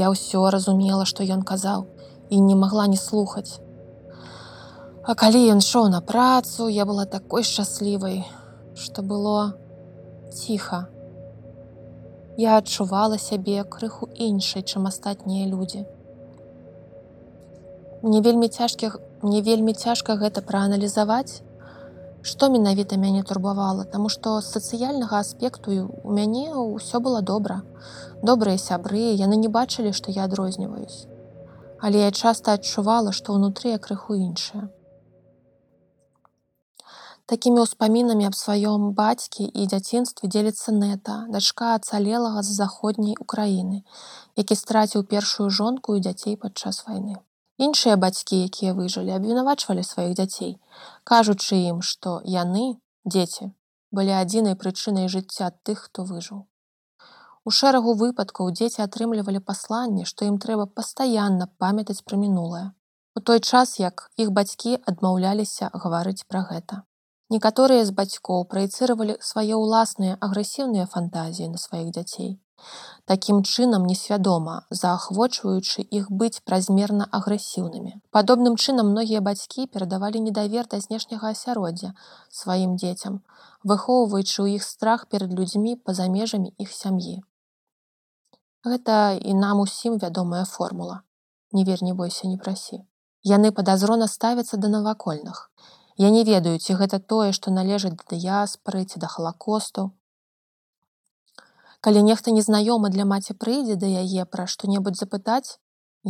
Я 0.01 0.11
ўсё 0.13 0.43
разумела, 0.55 1.05
што 1.11 1.23
ён 1.35 1.47
казаў 1.51 1.87
і 2.29 2.41
не 2.49 2.55
магла 2.65 2.85
не 2.91 2.99
слухаць. 2.99 3.59
А 5.07 5.15
калі 5.23 5.41
ён 5.55 5.63
шоў 5.69 5.89
на 5.95 6.03
працу, 6.11 6.67
я 6.67 6.85
была 6.91 7.05
такой 7.15 7.47
шчаслівай, 7.47 8.21
што 8.75 9.07
было 9.13 9.55
ціха. 10.35 10.85
Я 12.37 12.61
адчувала 12.61 13.17
сябе 13.17 13.63
крыху 13.63 14.11
іншай, 14.29 14.63
чым 14.67 14.87
астатнія 14.91 15.47
людзі 15.47 15.85
мне 18.03 18.21
вельмі 18.21 18.47
цяжкіх 18.47 18.99
мне 19.21 19.41
вельмі 19.41 19.73
цяжка 19.73 20.15
гэта 20.19 20.41
прааналізаваць 20.43 21.39
што 22.23 22.49
менавіта 22.49 22.97
мяне 22.97 23.23
турбавала 23.29 23.83
Таму 23.95 24.09
што 24.09 24.39
з 24.41 24.51
сацыяльнага 24.55 25.19
аспекту 25.19 25.75
у 26.03 26.13
мяне 26.19 26.45
ўсё 26.55 27.03
было 27.07 27.21
добра 27.21 27.63
добрыя 28.29 28.61
сябры 28.65 29.03
яны 29.23 29.39
не 29.41 29.51
бачылі 29.57 29.91
што 29.97 30.15
я 30.15 30.29
адрозніваюсь 30.29 31.01
але 31.83 32.05
я 32.05 32.11
часта 32.11 32.55
адчувала 32.59 33.11
што 33.17 33.35
ўнутры 33.35 33.75
я 33.75 33.83
крыху 33.87 34.15
іншая 34.15 34.69
Такімі 37.31 37.63
ўспамінамі 37.63 38.27
аб 38.27 38.35
сваём 38.35 38.87
бацькі 38.95 39.43
і 39.47 39.67
дзяцінстве 39.73 40.31
дзеліцца 40.31 40.75
нэта 40.79 41.19
дачка 41.35 41.75
ацалелага 41.75 42.43
з 42.47 42.55
заходняй 42.63 43.19
Украіны 43.27 43.83
які 44.39 44.59
страціў 44.63 45.03
першую 45.13 45.51
жонку 45.59 45.99
і 45.99 46.03
дзяцей 46.07 46.39
падчас 46.47 46.83
вайны 46.87 47.19
Іншыя 47.61 47.97
бацькі, 48.01 48.39
якія 48.49 48.73
выжылі, 48.73 49.13
абвінавачвалі 49.13 49.83
сваіх 49.85 50.15
дзяцей, 50.17 50.57
кажучы 51.05 51.59
ім, 51.69 51.81
што 51.85 52.21
яны, 52.25 52.81
дзеці, 53.05 53.53
былі 53.91 54.13
адзінай 54.17 54.55
прычынай 54.57 55.05
жыцця 55.07 55.51
тых, 55.61 55.85
хто 55.85 56.03
выжыў. 56.03 56.47
У 57.45 57.51
шэрагу 57.51 57.93
выпадкаў 57.99 58.49
дзеці 58.57 58.81
атрымлівалі 58.87 59.39
пасланне, 59.39 60.05
што 60.09 60.25
ім 60.25 60.39
трэба 60.39 60.65
пастаянна 60.65 61.47
памятаць 61.59 62.01
пра 62.01 62.17
мінулае. 62.17 62.71
У 63.15 63.21
той 63.21 63.39
час, 63.39 63.77
як 63.79 64.09
іх 64.17 64.31
бацькі 64.31 64.79
адмаўляліся 64.89 65.69
гаварыць 65.73 66.25
пра 66.25 66.41
гэта. 66.49 66.81
Некаторыя 67.29 67.85
з 67.85 67.93
бацькоў 67.97 68.47
праецыравалі 68.49 69.17
свае 69.21 69.53
ўласныя 69.59 70.17
агрэсіўныя 70.27 70.89
фантазіі 70.95 71.51
на 71.53 71.61
сваіх 71.61 71.93
дзяцей. 71.93 72.31
Такім 73.05 73.41
чынам 73.43 73.87
несвядома 73.89 74.55
заахвочваючы 74.69 75.85
іх 75.99 76.11
быць 76.11 76.43
празмерна 76.45 77.07
агрэсіўнымі. 77.19 77.93
Падобным 78.11 78.55
чынам 78.55 78.93
многія 78.93 79.21
бацькі 79.21 79.67
перадавалі 79.67 80.23
недавер 80.27 80.69
да 80.71 80.79
знешняга 80.85 81.33
асяроддзя 81.35 81.91
сваім 82.29 82.77
дзецям 82.77 83.19
выхоўваючы 83.63 84.37
ў 84.43 84.61
іх 84.61 84.63
страх 84.69 85.07
перад 85.07 85.33
людзьмі 85.33 85.75
па-за 85.75 86.07
межамі 86.07 86.53
іх 86.57 86.71
сям'і. 86.71 87.19
Гэта 88.63 89.19
і 89.19 89.35
нам 89.35 89.59
усім 89.59 89.99
вядомая 89.99 90.45
формула. 90.45 91.03
Не 91.51 91.63
вер 91.63 91.83
не 91.83 91.93
бойся 91.93 92.27
не 92.27 92.37
прасі 92.37 92.83
яны 93.23 93.51
падазрона 93.51 94.07
ставяцца 94.07 94.57
да 94.57 94.67
навакольных. 94.67 95.49
Я 95.97 96.09
не 96.09 96.23
ведаю, 96.23 96.59
ці 96.59 96.75
гэта 96.75 96.99
тое, 96.99 97.31
што 97.31 97.51
належыць 97.51 97.95
да 97.95 98.03
дыяспары 98.11 98.83
ці 98.85 98.99
да 98.99 99.07
халакосту. 99.07 99.91
Калі 101.83 102.01
нехта 102.07 102.31
незнаёмы 102.31 102.89
для 102.89 103.03
маці 103.03 103.33
прыйдзе 103.43 103.75
да 103.79 103.87
яе 104.01 104.23
пра 104.33 104.43
што-небудзь 104.51 104.99
запытаць, 105.03 105.59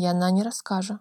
яна 0.02 0.30
не 0.36 0.44
раскажа. 0.46 1.00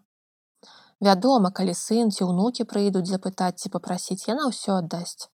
Вядома, 1.08 1.50
калі 1.58 1.74
сын 1.76 2.12
ці 2.14 2.28
ўнукі 2.28 2.64
прыйдуць 2.70 3.10
запытаць 3.10 3.60
ці 3.60 3.68
папрасіць, 3.74 4.24
яна 4.28 4.48
ўсё 4.48 4.78
аддасць. 4.80 5.28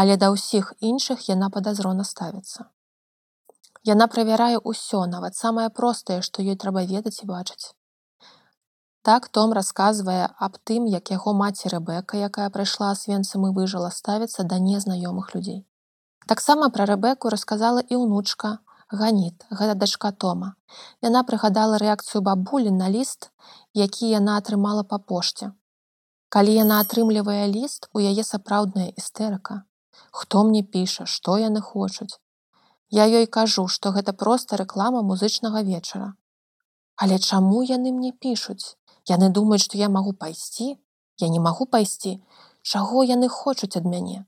Але 0.00 0.16
да 0.20 0.28
ўсіх 0.34 0.74
іншых 0.90 1.24
яна 1.28 1.48
падазрона 1.54 2.04
ставіцца. 2.04 2.66
Яна 3.92 4.10
правярае 4.12 4.60
ўсё, 4.60 5.00
нават 5.14 5.40
самае 5.40 5.70
простае, 5.80 6.20
што 6.28 6.44
ёй 6.44 6.60
трэба 6.66 6.84
ведаць 6.92 7.22
і 7.22 7.30
бачыць. 7.32 7.72
Так 9.06 9.28
Том 9.28 9.56
расказвае 9.56 10.28
аб 10.36 10.60
тым, 10.68 10.84
як 10.84 11.14
яго 11.14 11.32
маці 11.32 11.72
Рэбека, 11.72 12.20
якая 12.28 12.50
прайшла 12.50 12.90
асвенцам 12.92 13.48
і 13.48 13.54
выжыла, 13.56 13.88
ставіцца 13.88 14.44
да 14.52 14.60
незнаёмых 14.68 15.32
людзей. 15.34 15.64
Таксама 16.26 16.68
пра 16.68 16.90
Рэбеку 16.90 17.30
расказала 17.30 17.80
і 17.80 18.04
ўнучка 18.04 18.58
Ганіт, 18.92 19.46
гэта 19.50 19.74
дачка 19.74 20.12
Тома. 20.12 20.54
Яна 21.02 21.22
прыгадала 21.26 21.78
рэакцыю 21.82 22.22
бабулі 22.22 22.70
на 22.70 22.90
ліст, 22.90 23.32
які 23.74 24.10
яна 24.10 24.36
атрымала 24.38 24.84
па 24.84 24.98
пошце. 24.98 25.50
Калі 26.28 26.54
яна 26.54 26.78
атрымлівае 26.84 27.46
ліст, 27.50 27.88
у 27.92 27.98
яе 27.98 28.22
сапраўдная 28.22 28.86
істэрыка. 28.94 29.64
Хто 30.10 30.44
мне 30.44 30.62
піша, 30.62 31.06
што 31.06 31.38
яны 31.38 31.60
хочуць. 31.60 32.20
Я 32.88 33.06
ёй 33.10 33.26
кажу, 33.26 33.66
што 33.66 33.90
гэта 33.90 34.12
проста 34.12 34.56
рэклама 34.56 35.02
музычнага 35.02 35.62
вечара. 35.66 36.14
Але 36.94 37.18
чаму 37.18 37.62
яны 37.66 37.90
мне 37.90 38.12
пішуць? 38.12 38.78
Яны 39.10 39.30
думаюць, 39.30 39.62
што 39.66 39.78
я 39.78 39.88
магу 39.88 40.12
пайсці, 40.12 40.78
я 41.18 41.28
не 41.28 41.40
магу 41.40 41.66
пайсці, 41.66 42.22
чаго 42.62 43.02
яны 43.02 43.28
хочуць 43.28 43.76
ад 43.76 43.84
мяне. 43.84 44.26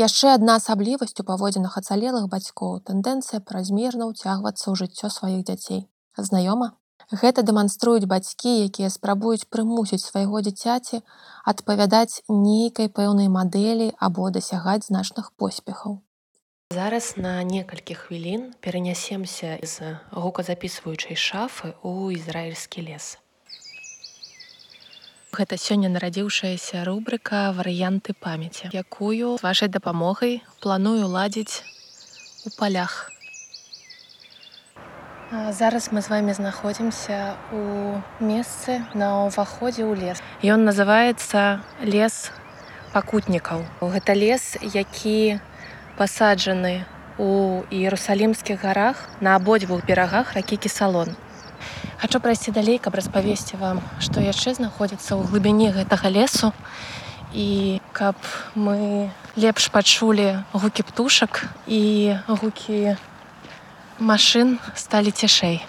Яшчэ 0.00 0.34
адна 0.34 0.56
асаблівасць 0.56 1.18
у 1.20 1.24
паводзінах 1.28 1.76
ацалелых 1.80 2.28
бацькоў 2.32 2.78
тэндэнцыя 2.88 3.44
празмерна 3.44 4.08
ўцягвацца 4.12 4.64
ў 4.70 4.74
жыццё 4.80 5.12
сваіх 5.12 5.44
дзяцей. 5.44 5.88
Знаёма, 6.16 6.72
Гэта 7.10 7.42
дэманструюць 7.42 8.08
бацькі, 8.08 8.52
якія 8.64 8.88
спрабуюць 8.88 9.44
прымусіць 9.52 10.00
свайго 10.00 10.40
дзіцяці 10.40 11.02
адпавядаць 11.52 12.22
нейкай 12.28 12.88
пэўнай 12.88 13.28
мадэлі 13.28 13.92
або 13.98 14.30
дасягаць 14.30 14.86
значных 14.88 15.32
поспехаў. 15.36 16.00
Зараз 16.72 17.14
на 17.20 17.42
некалькі 17.44 17.94
хвілін 18.00 18.54
перанясемся 18.64 19.58
з 19.60 19.98
гуказапісваючай 20.08 21.20
шафы 21.20 21.76
ў 21.84 22.16
ізраільскі 22.16 22.88
лес. 22.88 23.18
Гэта 25.32 25.56
сёння 25.56 25.88
нарадзіўшаяся 25.88 26.84
рубрыка 26.84 27.38
варыянты 27.56 28.12
памяці, 28.12 28.68
якую 28.68 29.40
з 29.40 29.44
вашай 29.44 29.70
дапамогай 29.72 30.34
планую 30.60 31.08
ладзіць 31.08 31.64
у 32.44 32.52
палях. 32.58 33.08
Зараз 35.32 35.88
мы 35.88 36.04
з 36.04 36.12
вами 36.12 36.36
знаходзімся 36.36 37.40
у 37.48 37.96
месцы 38.20 38.84
на 38.92 39.32
ўваходзе 39.32 39.88
ў 39.88 39.96
лес. 40.04 40.20
Ён 40.44 40.68
называецца 40.68 41.64
лес 41.80 42.28
пакутнікаў. 42.92 43.64
Гэта 43.80 44.12
лес, 44.12 44.60
які 44.60 45.40
пасаджаны 45.96 46.84
у 47.16 47.64
іерусалімскіх 47.72 48.60
гарах 48.60 49.08
на 49.24 49.40
абодвух 49.40 49.88
берагах 49.88 50.36
ракі 50.36 50.60
кісалон 50.60 51.16
хачу 52.02 52.18
прайсці 52.18 52.50
далей 52.50 52.82
каб 52.82 52.98
распавесці 52.98 53.62
вам 53.62 53.78
што 54.02 54.18
яшчэ 54.18 54.58
знаходзіцца 54.58 55.14
ў 55.14 55.22
глыбіні 55.22 55.70
гэтага 55.70 56.10
лесу? 56.10 56.50
І 57.30 57.78
каб 57.94 58.18
мы 58.58 59.06
лепш 59.38 59.70
пачулі 59.70 60.42
гукі 60.50 60.82
птушак 60.82 61.46
і 61.70 62.18
гукі 62.26 62.98
машын 64.02 64.58
сталі 64.74 65.14
цішэй. 65.14 65.62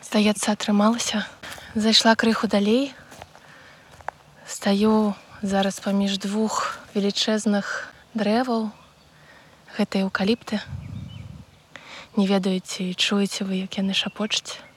Здаецца 0.00 0.56
атрымалася. 0.56 1.28
Зайшла 1.76 2.16
крыху 2.16 2.48
далей. 2.48 2.96
Стаю 4.48 5.12
зараз 5.44 5.84
паміж 5.84 6.16
двух 6.16 6.80
велічэзных 6.96 7.92
дрэваў 8.16 8.72
гэтыя 9.76 10.08
эўкаліпты. 10.08 10.64
Не 12.16 12.24
ведаеце 12.24 12.96
чуеце 12.96 13.44
вы 13.44 13.68
як 13.68 13.76
яны 13.76 13.92
шапочуць 13.92 14.71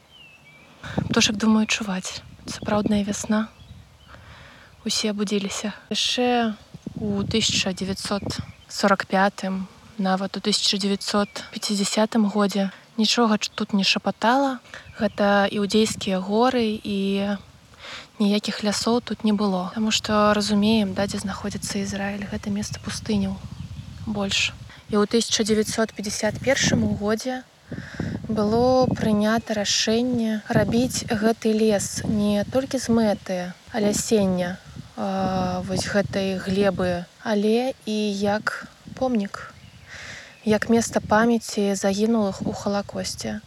птушак 1.09 1.37
думаю 1.37 1.67
чуваць 1.67 2.21
сапраўдная 2.45 3.03
вясна 3.03 3.47
усе 4.85 5.09
абудзіліся 5.11 5.73
яшчэ 5.89 6.53
у 6.95 7.19
1945 7.25 9.43
нават 9.97 10.37
у 10.37 10.39
1950 10.39 12.15
годзе 12.35 12.71
нічога 12.97 13.37
тут 13.37 13.73
не 13.73 13.83
шапатала 13.83 14.59
гэта 14.99 15.47
іудзейскія 15.51 16.19
горы 16.19 16.79
і 16.83 17.35
ніякіх 18.19 18.63
лясоў 18.63 19.01
тут 19.01 19.23
не 19.23 19.33
было. 19.33 19.71
Таму 19.75 19.91
што 19.91 20.33
разумеем 20.33 20.93
да 20.93 21.07
дзе 21.07 21.19
знаходзіцца 21.19 21.83
Ізраіль 21.83 22.27
гэта 22.31 22.49
месца 22.49 22.79
пустыняў 22.79 23.35
больш 24.05 24.53
і 24.89 24.95
ў 24.95 25.03
1951 25.03 26.95
годзе 26.95 27.43
было 28.27 28.87
прынята 28.89 29.53
рашэнне 29.53 30.41
рабіць 30.49 31.05
гэты 31.05 31.53
лес 31.53 32.01
не 32.09 32.43
толькі 32.51 32.81
з 32.81 32.89
мэты 32.89 33.37
алясення 33.71 34.57
вось 34.97 35.85
гэтай 35.85 36.41
глебы 36.41 37.05
але 37.21 37.73
і 37.85 37.97
як 38.17 38.65
помнік 38.97 39.53
як 40.45 40.69
месца 40.69 41.01
памяці 41.01 41.75
загінулых 41.75 42.41
у 42.41 42.53
халакосце 42.53 43.41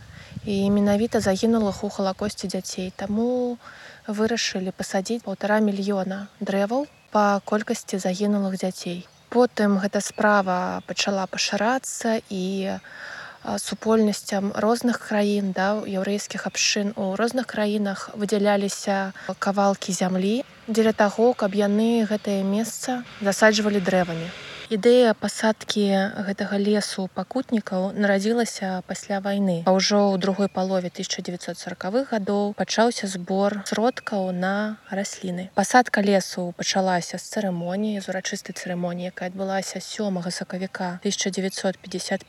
і 0.47 0.71
менавіта 0.71 1.21
загінулых 1.21 1.83
у 1.85 1.89
халакосці 1.91 2.49
дзяцей. 2.49 2.93
Таму 2.97 3.59
вырашылі 4.07 4.71
пасадзіць 4.71 5.23
полтора 5.23 5.59
мільёна 5.59 6.27
дрэваў 6.41 6.87
па 7.11 7.43
колькасці 7.45 7.99
загінулых 7.99 8.59
дзяцей. 8.59 9.07
Потым 9.29 9.79
гэта 9.79 10.01
справа 10.01 10.83
пачала 10.87 11.27
пашырацца 11.27 12.23
і 12.31 12.79
у 12.79 13.18
супольнасцям 13.57 14.53
розных 14.55 15.01
краін 15.09 15.57
да 15.57 15.81
яўрэйскіх 15.87 16.45
абшын. 16.51 16.93
У 17.01 17.17
розных 17.17 17.49
краінах 17.49 18.11
выдзяляліся 18.13 19.17
кавалкі 19.39 19.97
зямлі. 19.97 20.45
Дзеля 20.69 20.93
таго 20.93 21.33
каб 21.33 21.57
яны 21.57 22.05
гэтае 22.05 22.45
месца 22.45 23.01
засаджвалі 23.25 23.81
дрэвамі 23.81 24.29
ідэя 24.69 25.17
пасадкі 25.17 25.85
гэтага 26.29 26.61
лесу 26.61 27.09
пакутнікаў 27.17 27.97
нарадзілася 27.97 28.85
пасля 28.85 29.21
вайны. 29.25 29.65
А 29.65 29.73
ўжо 29.73 30.13
ў 30.13 30.21
другой 30.21 30.53
палове 30.53 30.93
1940х 30.93 32.13
гадоў 32.13 32.53
пачаўся 32.53 33.09
збор 33.09 33.65
сродкаў 33.65 34.29
на 34.37 34.77
расліны. 34.93 35.49
Пасадка 35.57 36.05
лесу 36.05 36.53
пачалася 36.61 37.17
з 37.17 37.25
цырымоніі 37.33 38.05
з 38.05 38.13
урачыстай 38.13 38.53
цырымоніі 38.53 39.09
якая 39.09 39.33
адбылася 39.33 39.81
сёмага 39.81 40.29
сакавіка 40.29 41.01
1951 41.01 42.29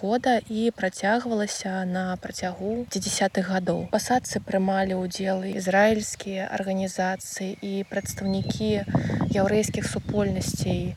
года 0.00 0.36
і 0.52 0.68
працягвалася 0.76 1.88
на 1.88 2.16
працягу 2.20 2.84
десятых 2.92 3.48
гадоў. 3.48 3.88
Пасадцы 3.88 4.44
прымалі 4.44 5.00
ўдзелы 5.00 5.56
ізраільскія 5.56 6.52
арганізацыі 6.52 7.56
і 7.56 7.72
прадстаўнікі 7.88 8.84
яўрэйскіх 9.32 9.88
супольнасцей 9.88 10.92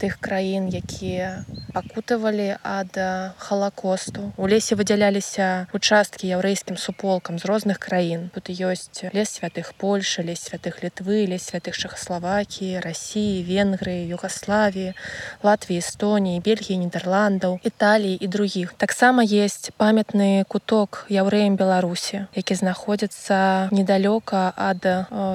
тых 0.00 0.20
краін 0.20 0.68
якія 0.68 1.44
пакутавалі 1.76 2.56
ад 2.64 2.96
халакосту. 3.36 4.32
У 4.36 4.48
лесе 4.48 4.76
выдзяляліся 4.76 5.68
участкі 5.76 6.28
яўрэйскім 6.28 6.76
суполкам 6.80 7.38
з 7.38 7.44
розных 7.44 7.78
краін. 7.78 8.30
Тут 8.32 8.48
ёсць 8.48 9.04
лес 9.12 9.36
святых 9.36 9.72
польша 9.76 10.24
лес 10.24 10.40
святых 10.48 10.80
літвы 10.84 11.28
лес 11.28 11.48
святых 11.48 11.76
чахаславакіі 11.76 12.80
рассіі 12.80 13.44
венгрыі 13.44 14.08
югославіі 14.16 14.96
латвіі 15.44 15.80
эстоніі 15.84 16.40
бельгіі 16.40 16.80
нідерландаў 16.80 17.60
італіі 17.64 18.16
і 18.20 18.26
другіх. 18.28 18.72
Таксама 18.80 19.24
есть 19.24 19.72
памятны 19.76 20.44
куток 20.48 21.04
яўрэем 21.12 21.56
беларусі 21.56 22.26
які 22.34 22.54
знаходзіцца 22.54 23.68
недалёка 23.72 24.52
ад 24.56 24.80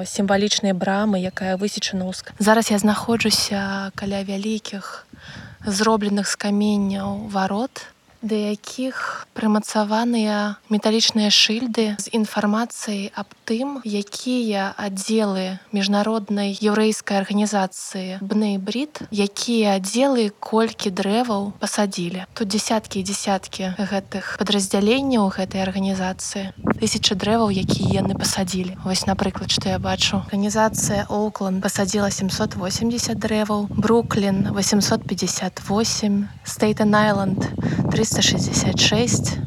сімвалічнай 0.06 0.74
брамы 0.74 1.22
якая 1.22 1.54
высечана 1.54 2.10
ўска 2.10 2.34
зараз 2.38 2.70
я 2.74 2.78
знаходжуся 2.78 3.90
каля 3.94 4.26
вялі 4.26 4.51
вялікіх 4.52 5.06
зробленых 5.64 6.28
з 6.28 6.36
каменняў 6.36 7.24
варот 7.32 7.88
да 8.22 8.38
якіх 8.54 9.26
прымацаваныя 9.34 10.62
металічныя 10.70 11.28
шыльды 11.34 11.98
з 11.98 12.06
інфармацыяй 12.14 13.10
аб 13.18 13.26
тым, 13.50 13.82
якія 13.82 14.70
аддзелы 14.78 15.58
міжнароднай 15.74 16.54
яўрэйскай 16.54 17.18
арганізацыі 17.18 18.22
бны 18.22 18.62
брід, 18.62 19.02
якія 19.10 19.82
аддзелы 19.82 20.30
колькі 20.38 20.94
дрэваў 20.94 21.58
пасадзілі. 21.58 22.30
Тут 22.38 22.54
дзясяткі 22.54 23.02
і 23.02 23.06
дзясяткі 23.10 23.74
гэтых 23.76 24.38
падраздзяленняў 24.38 25.26
гэтай 25.34 25.66
арганізацыі. 25.66 26.54
Тысячы 26.78 27.18
дрэваў, 27.18 27.50
якія 27.50 28.02
яны 28.02 28.14
пасадзілі. 28.14 28.78
Вось 28.86 29.06
напрыклад, 29.06 29.50
што 29.50 29.74
я 29.74 29.78
бачу. 29.82 30.22
Арганізацыя 30.30 31.10
Оукланд 31.10 31.62
пасадзіла 31.62 32.10
780 32.10 33.18
дрэваў, 33.18 33.66
Бруклін 33.70 34.50
858, 34.54 36.26
Стейтен-Айленд 36.46 37.50
300 37.90 38.11
466, 38.12 39.38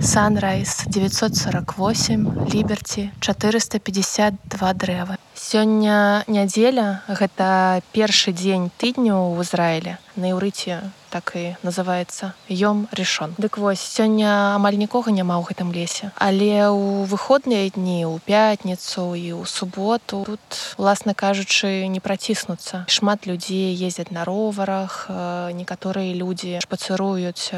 Sunrise 0.00 0.88
948, 0.88 2.48
Liberty 2.48 3.10
452 3.20 4.72
дрэвы. 4.72 5.16
Сёння 5.34 6.24
нядзеля, 6.26 7.02
гэта 7.06 7.82
першы 7.92 8.32
дзень 8.32 8.70
тыдню 8.80 9.36
ў 9.36 9.44
Ізраілі. 9.44 9.92
На 10.16 10.32
іўрыце 10.32 10.88
так 11.16 11.32
і 11.34 11.56
называется 11.64 12.34
ём 12.52 12.88
решон 12.92 13.32
дык 13.38 13.56
вось 13.56 13.80
сёння 13.80 14.52
амаль 14.52 14.76
нікога 14.76 15.08
няма 15.08 15.40
ў 15.40 15.48
гэтым 15.48 15.72
лесе. 15.72 16.12
Але 16.20 16.68
ў 16.68 17.08
выходныя 17.08 17.72
дні 17.72 18.04
ў 18.04 18.20
пятніцу 18.20 19.16
і 19.16 19.40
ў 19.40 19.48
суботу 19.48 20.28
тут 20.28 20.76
уласна 20.76 21.16
кажучы 21.16 21.88
не 21.88 22.04
праціснуцца. 22.04 22.84
Шмат 22.92 23.24
людзей 23.24 23.72
ездзяць 23.72 24.12
на 24.12 24.28
роварах 24.28 25.08
некаторыя 25.56 26.12
людзі 26.12 26.60
шпацыруюць 26.60 27.48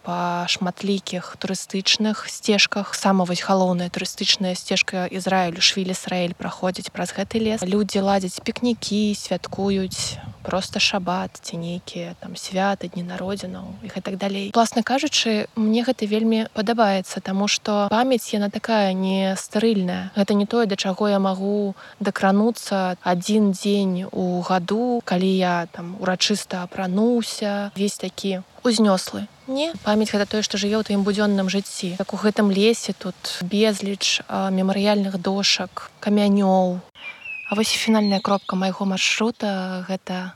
па 0.00 0.48
шматлікіх 0.48 1.36
турыстычных 1.36 2.24
сцежках. 2.32 2.96
Сама 2.96 3.28
вось 3.28 3.44
галоўная 3.44 3.92
турыстычная 3.92 4.56
сцежка 4.56 5.04
Ізраілю 5.12 5.60
швілі 5.60 5.92
Ісраэль 5.92 6.32
праходзіць 6.32 6.88
праз 6.88 7.12
гэты 7.12 7.36
лес. 7.36 7.60
Людзі 7.60 8.00
ладзяць 8.00 8.40
пікнікі 8.40 9.12
святкуюць 9.12 10.16
просто 10.44 10.80
шабат 10.80 11.40
ці 11.40 11.56
нейкія 11.56 12.14
там 12.20 12.36
святы 12.36 12.92
дні 12.94 13.02
народзінаў 13.02 13.66
і 13.82 14.00
так 14.00 14.16
далей 14.16 14.50
класна 14.54 14.82
кажучы 14.82 15.46
мне 15.56 15.82
гэта 15.82 16.06
вельмі 16.06 16.46
падабаецца 16.54 17.20
таму 17.20 17.48
што 17.50 17.90
памяць 17.90 18.32
яна 18.32 18.48
такая 18.54 18.94
не 18.94 19.34
стэрыльная 19.36 20.14
гэта 20.16 20.38
не 20.38 20.46
тое 20.46 20.66
да 20.70 20.76
чаго 20.76 21.10
я 21.10 21.18
магу 21.18 21.74
дакрануцца 22.00 22.96
адзін 23.02 23.52
дзень 23.52 24.06
у 24.10 24.40
году 24.40 25.02
калі 25.04 25.28
я 25.28 25.66
там 25.72 25.96
урачыста 26.00 26.62
апрануўся 26.62 27.70
весь 27.76 27.98
такі 27.98 28.40
узнёслы. 28.64 29.28
Не 29.46 29.72
памяць 29.84 30.10
гэта 30.10 30.24
тое 30.24 30.42
што 30.42 30.56
жыве 30.56 30.80
ў 30.80 30.88
тваім 30.88 31.04
будзённым 31.04 31.52
жыцці. 31.52 32.00
Так 32.00 32.16
у 32.16 32.16
гэтым 32.16 32.48
лесе 32.48 32.96
тут 32.96 33.14
безліч 33.44 34.24
мемарыяльных 34.30 35.20
дошак 35.20 35.92
камянёў. 36.00 36.80
А 36.80 37.54
вось 37.54 37.76
фінальная 37.76 38.24
кропка 38.24 38.56
майго 38.56 38.88
маршрута 38.88 39.84
гэта 39.88 40.32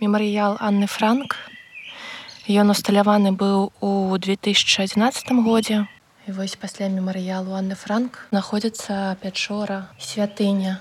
мемарыял 0.00 0.56
Анны 0.60 0.88
Франк. 0.88 1.36
Ён 2.48 2.72
усталяваны 2.72 3.36
быў 3.36 3.76
у 3.84 4.16
2011 4.16 5.44
годзе. 5.44 5.84
І 6.24 6.32
вось 6.32 6.56
пасля 6.56 6.88
мемарыялу 6.88 7.52
Анны 7.52 7.76
Франк 7.76 8.24
знаходзіцца 8.32 9.20
пячора 9.20 9.92
святыня 10.00 10.80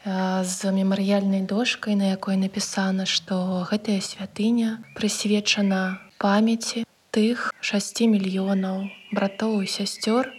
з 0.00 0.72
мемарыяльнай 0.72 1.44
дошкай, 1.44 1.92
на 1.92 2.16
якой 2.16 2.40
напісана, 2.40 3.04
што 3.04 3.68
гэтая 3.68 4.00
святыня 4.00 4.80
прысвечана 4.96 6.00
памяці 6.16 6.88
тых 7.12 7.52
6 7.60 8.08
мільёнаў 8.08 8.88
братоў 9.12 9.60
і 9.60 9.68
сясцёр, 9.68 10.32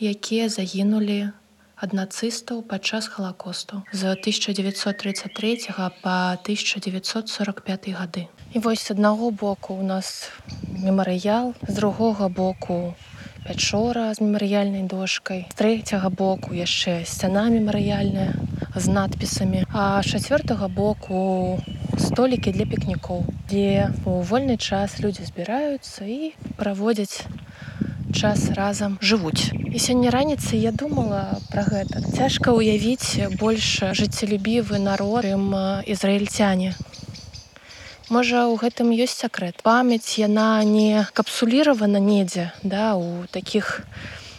якія 0.00 0.48
загінулі 0.48 1.36
ад 1.76 1.92
нацыстаў 1.92 2.64
падчас 2.64 3.04
халакосту 3.12 3.84
з 3.92 4.16
1933 4.16 5.76
па 6.00 6.32
1945 6.40 7.92
гады. 8.00 8.28
І 8.56 8.58
вось 8.58 8.86
з 8.88 8.90
аднаго 8.90 9.30
боку 9.30 9.74
у 9.74 9.82
нас 9.82 10.30
мемарыял, 10.80 11.52
з 11.68 11.74
другога 11.76 12.28
боку 12.28 12.94
пячора 13.44 14.14
з 14.16 14.24
мемарыяльнай 14.24 14.88
дошкай, 14.88 15.44
з 15.52 15.58
трэцяга 15.58 16.08
боку 16.08 16.56
яшчэ 16.56 17.04
сцяна 17.04 17.52
мемарыяльная 17.52 18.32
з 18.72 18.86
надпісамі, 18.88 19.60
а 19.76 20.00
чацвёртага 20.00 20.72
боку 20.72 21.60
столікі 22.00 22.56
для 22.56 22.64
пікнікоў, 22.64 23.28
дзе 23.52 23.92
у 24.08 24.24
вольны 24.24 24.56
час 24.56 24.96
людзі 25.04 25.28
збіраюцца 25.28 26.08
і 26.08 26.32
праводзяць 26.56 27.28
час 28.16 28.48
разам 28.56 28.96
жывуць. 29.04 29.52
І 29.52 29.76
сёння 29.76 30.08
раніцай 30.08 30.64
я 30.64 30.72
думала 30.72 31.36
пра 31.52 31.68
гэта. 31.68 32.00
Цяжка 32.16 32.56
ўявіць 32.56 33.36
больш 33.36 33.84
жыццелюбівы 33.92 34.80
народым 34.80 35.52
ізраільцяне. 35.84 36.72
Можа, 38.08 38.46
у 38.46 38.54
гэтым 38.54 38.92
ёсць 38.94 39.18
сакрэт. 39.18 39.64
Памяць 39.66 40.14
яна 40.22 40.62
не 40.62 41.02
капсуліравана 41.12 41.98
недзе 41.98 42.52
да, 42.62 42.94
у 42.94 43.26
такіх 43.34 43.82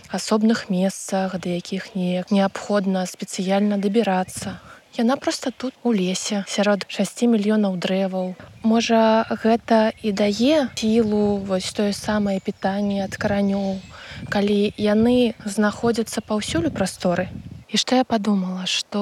асобных 0.07 0.69
месцах, 0.69 1.35
да 1.35 1.49
якіх 1.51 1.91
неяк 1.91 2.31
неабходна 2.31 3.03
спецыяльна 3.05 3.75
дабірацца. 3.75 4.55
Яна 4.95 5.17
проста 5.19 5.51
тут 5.51 5.75
у 5.83 5.91
лесе 5.91 6.45
сярод 6.47 6.87
6 6.87 7.27
мільёнаў 7.27 7.75
дрэваў. 7.75 8.39
Можа, 8.63 9.27
гэта 9.43 9.91
і 10.01 10.15
дае 10.15 10.71
сілу 10.79 11.43
вось 11.43 11.67
тое 11.75 11.91
самае 11.91 12.39
пытанне 12.39 13.03
ад 13.03 13.19
каранёў 13.19 13.83
калі 14.29 14.73
яны 14.77 15.35
знаходзяцца 15.45 16.23
паўсюль 16.25 16.71
у 16.71 16.73
прасторы 16.73 17.29
і 17.77 17.79
што 17.79 17.95
я 17.95 18.03
подумала 18.03 18.65
что 18.65 19.01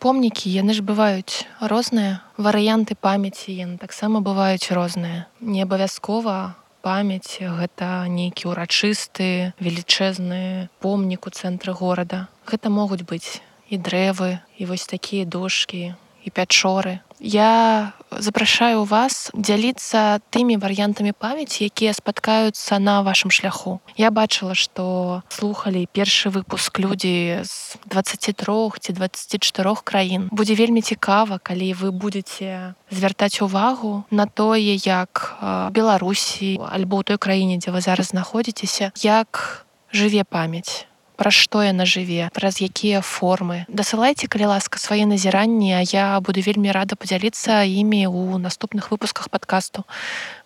помнікі 0.00 0.48
яны 0.48 0.72
ж 0.72 0.80
бываюць 0.80 1.44
розныя 1.60 2.24
варыянты 2.40 2.96
памяці 2.96 3.52
яны 3.52 3.76
таксама 3.76 4.22
бываюць 4.24 4.72
розныя 4.72 5.26
не 5.44 5.60
абавязкова 5.64 6.36
памяць 6.80 7.36
гэта 7.58 8.08
нейкі 8.08 8.48
ўрачысты 8.48 9.52
велічэзны 9.60 10.72
помнік 10.80 11.28
у 11.28 11.34
цэнтры 11.36 11.76
горада 11.76 12.24
гэта 12.48 12.72
могуць 12.72 13.04
быць 13.04 13.44
і 13.68 13.76
дрэвы 13.76 14.40
і 14.56 14.72
вось 14.72 14.88
такія 14.88 15.28
дошкі 15.28 15.92
і 16.26 16.30
пячоры 16.34 16.98
я 17.20 17.92
запрашаю 18.10 18.84
вас 18.84 19.30
дзяліцца 19.32 20.20
тымі 20.30 20.60
варыянтамі 20.60 21.12
памяці 21.16 21.64
якія 21.68 21.92
спаткаюцца 21.96 22.78
на 22.78 23.00
вашым 23.02 23.32
шляху. 23.32 23.80
Я 23.96 24.10
бачыла 24.10 24.54
што 24.54 25.22
слухали 25.28 25.88
першы 25.92 26.28
выпуск 26.30 26.78
людзі 26.78 27.40
з 27.42 27.78
23 27.88 28.36
ці 28.80 28.92
24 28.92 29.74
краін 29.84 30.28
будзе 30.32 30.54
вельмі 30.54 30.82
цікава 30.82 31.38
калі 31.38 31.72
вы 31.74 31.90
будете 31.90 32.74
звяртаць 32.90 33.40
увагу 33.40 34.04
на 34.10 34.26
тое 34.26 34.76
як 34.76 35.40
беларусі 35.72 36.60
альбо 36.68 37.00
ў 37.00 37.14
той 37.14 37.18
краіне 37.18 37.56
дзе 37.56 37.72
вы 37.72 37.80
зараз 37.80 38.12
знаходзіцеся 38.12 38.92
як 39.00 39.64
жыве 39.92 40.24
памяць 40.24 40.86
пра 41.16 41.32
што 41.34 41.64
яна 41.64 41.84
жыве 41.88 42.28
праз 42.36 42.60
якія 42.60 43.00
формы. 43.00 43.64
Дасылайце 43.68 44.28
калі 44.28 44.52
ласка 44.52 44.78
свае 44.78 45.08
назіранні 45.10 45.74
я 45.92 46.20
буду 46.20 46.44
вельмі 46.44 46.72
рада 46.76 46.96
падзяліцца 46.96 47.64
імі 47.64 48.06
ў 48.06 48.38
наступных 48.38 48.92
выпусках 48.94 49.28
падкасту. 49.32 49.84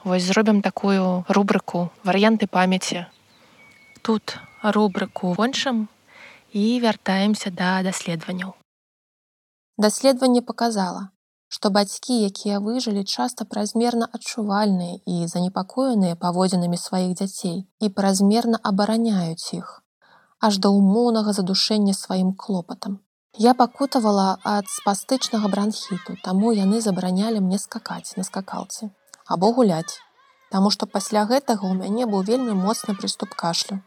Вось 0.05 0.27
зробім 0.31 0.63
такую 0.63 1.25
рубрыку 1.29 1.91
варыянты 2.05 2.47
памяці 2.47 3.07
тут 4.03 4.39
рубрыку 4.63 5.33
вончым 5.37 5.87
і 6.53 6.65
вяртаемся 6.81 7.51
да 7.51 7.83
даследаванняў. 7.87 8.55
Даследаванне 9.77 10.43
показала 10.43 11.11
што 11.55 11.71
бацькі 11.75 12.17
якія 12.31 12.59
выжылі 12.65 13.03
часта 13.05 13.45
празмерна 13.53 14.07
адчувальныя 14.19 15.03
і 15.15 15.27
занепакоеныя 15.33 16.19
паводзінамі 16.25 16.79
сваіх 16.79 17.17
дзяцей 17.21 17.57
і 17.87 17.91
празмерна 18.01 18.61
абараняюць 18.71 19.51
іх 19.59 19.73
аж 20.41 20.59
да 20.59 20.75
ўмоўнага 20.75 21.33
задушэння 21.37 21.95
сваім 21.95 22.35
клопатам. 22.35 23.01
Я 23.39 23.55
пакутавала 23.55 24.29
ад 24.43 24.67
спастычнага 24.69 25.49
бранхіту, 25.49 26.17
таму 26.25 26.53
яны 26.53 26.81
забаранялі 26.81 27.41
мне 27.41 27.59
скакаць 27.59 28.17
на 28.17 28.25
скакалцы 28.27 28.91
або 29.31 29.53
гуляць, 29.55 30.01
Таму 30.51 30.71
што 30.75 30.87
пасля 30.91 31.23
гэтага 31.31 31.63
ў 31.63 31.79
мяне 31.79 32.07
быў 32.13 32.27
вельмі 32.27 32.55
моцны 32.59 32.97
прыступ 32.99 33.35
кашлю. 33.43 33.79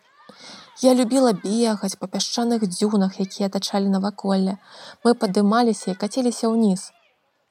Я 0.81 0.93
любіла 0.99 1.33
бегаць 1.39 1.97
па 1.99 2.07
пясчаных 2.13 2.63
дзюнах, 2.71 3.19
якія 3.19 3.49
атачалі 3.51 3.91
наваколле. 3.95 4.55
Мы 5.03 5.13
падымаліся 5.23 5.91
і 5.91 5.99
каціліся 6.03 6.51
ўніз. 6.53 6.85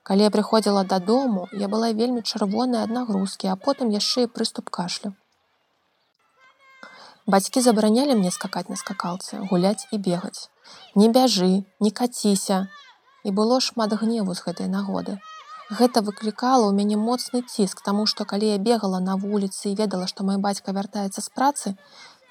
Калі 0.09 0.27
я 0.27 0.31
прыходзіла 0.35 0.85
дадому, 0.93 1.45
я 1.65 1.69
была 1.75 1.93
вельмі 1.99 2.25
чырвоная 2.25 2.89
ад 2.89 2.97
нагрузкі, 2.97 3.53
а 3.53 3.59
потым 3.67 3.93
яшчэ 3.95 4.27
і 4.27 4.33
прыступ 4.39 4.73
кашлю. 4.79 5.13
Бацькі 7.27 7.61
забаранялі 7.63 8.15
мне 8.19 8.31
скакаць 8.35 8.69
на 8.69 8.77
скакалцы, 8.77 9.39
гуляць 9.51 9.87
і 9.93 9.99
бегаць. 9.99 10.51
Не 10.95 11.09
бяжы, 11.09 11.63
не 11.79 11.91
каціся. 11.91 12.67
І 13.23 13.31
было 13.31 13.61
шмат 13.61 13.95
гневу 13.95 14.35
з 14.35 14.43
гэтай 14.43 14.67
нагоды. 14.67 15.21
Гэта 15.71 16.03
выклікала 16.03 16.67
ў 16.67 16.75
мяне 16.75 16.99
моцны 16.99 17.43
ціск, 17.47 17.83
таму 17.87 18.07
што 18.11 18.27
калі 18.27 18.51
я 18.51 18.59
бегала 18.59 18.99
на 18.99 19.15
вуліцы 19.15 19.71
і 19.71 19.77
ведала, 19.79 20.11
што 20.11 20.27
мой 20.27 20.43
бацька 20.43 20.75
вяртаецца 20.75 21.23
з 21.23 21.29
працы, 21.31 21.75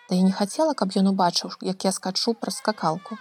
да 0.10 0.20
я 0.20 0.28
не 0.28 0.36
хацела, 0.36 0.76
каб 0.76 0.92
ён 1.00 1.08
убачыў, 1.16 1.56
як 1.64 1.88
я 1.88 1.96
скачу 1.96 2.36
праз 2.36 2.60
скакалку. 2.60 3.16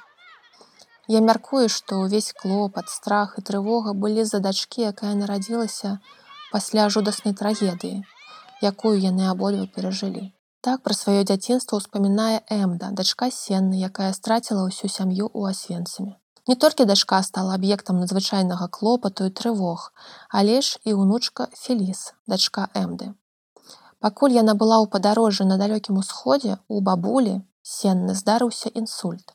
Я 1.06 1.22
мяркую, 1.22 1.68
што 1.70 2.02
ўвесь 2.02 2.35
клопат, 2.35 2.90
страх 2.90 3.38
і 3.38 3.46
трывога 3.46 3.94
былі 3.94 4.26
за 4.26 4.42
дачкі, 4.42 4.90
якая 4.90 5.14
нарадзілася 5.14 6.02
пасля 6.50 6.90
жудаснай 6.90 7.35
трагедыі, 7.38 8.02
якую 8.59 8.98
яны 8.98 9.30
абодва 9.30 9.70
перажылі. 9.70 10.35
Так 10.62 10.83
пра 10.87 10.92
сваё 10.92 11.20
дзяцінства 11.25 11.79
ўспамінае 11.81 12.44
Эмда, 12.55 12.90
дачка 12.96 13.31
сенны, 13.33 13.81
якая 13.88 14.12
страціла 14.16 14.64
ўсю 14.68 14.90
сям'ю 14.92 15.29
ў 15.33 15.57
асвенцамі. 15.57 16.12
Не 16.53 16.57
толькі 16.64 16.85
дачка 16.90 17.20
стала 17.25 17.57
аб'ектам 17.57 17.96
надзвычайнага 18.01 18.68
клопату 18.68 19.29
і 19.29 19.33
трывог, 19.38 19.87
але 20.29 20.61
ж 20.61 20.77
і 20.85 20.96
ўнучка 21.01 21.49
Феліс, 21.57 22.03
дачка 22.29 22.68
Эмды. 22.83 23.09
Пакуль 24.05 24.37
яна 24.37 24.53
была 24.53 24.77
ў 24.85 24.92
падарожжы 24.92 25.49
на 25.49 25.57
далёкім 25.57 25.96
усходзе, 26.03 26.59
у 26.68 26.85
бабулі 26.90 27.40
сенны 27.64 28.18
здарыўся 28.20 28.68
інсульт. 28.83 29.33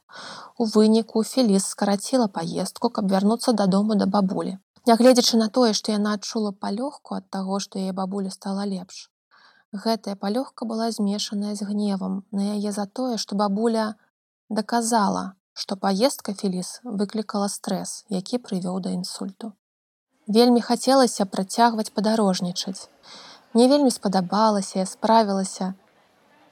У 0.61 0.69
выніку 0.77 1.25
Феліс 1.25 1.65
скараціла 1.73 2.29
паездку, 2.37 2.93
каб 2.93 3.09
вярнуцца 3.09 3.57
дадому 3.63 3.97
да 3.97 4.05
бабулі. 4.05 4.57
Нягледзячы 4.85 5.41
на 5.41 5.49
тое, 5.49 5.73
што 5.73 5.97
яна 5.97 6.13
адчула 6.21 6.53
палёгку 6.53 7.17
ад 7.17 7.29
таго, 7.33 7.57
што 7.59 7.81
яе 7.81 7.97
бабулі 7.97 8.29
стала 8.29 8.69
лепш. 8.69 9.09
Гэтая 9.75 10.15
палёгка 10.15 10.63
была 10.63 10.87
змешаная 10.95 11.53
з 11.59 11.67
гневам 11.67 12.23
на 12.31 12.55
яе 12.55 12.71
за 12.71 12.85
тое, 12.85 13.17
што 13.17 13.35
бабуля 13.35 13.95
даказала, 14.47 15.33
што 15.51 15.75
паездка 15.75 16.33
Феліс 16.33 16.79
выклікала 16.83 17.49
стрэс, 17.51 18.05
які 18.07 18.39
прывёў 18.39 18.79
да 18.79 18.95
інсульту. 18.95 19.51
Вельмі 20.27 20.61
хацелася 20.61 21.25
працягваць 21.25 21.91
падарожнічаць. 21.91 22.87
Мне 23.53 23.67
вельмі 23.67 23.91
спадабалася, 23.91 24.79
я 24.79 24.85
справілася 24.85 25.73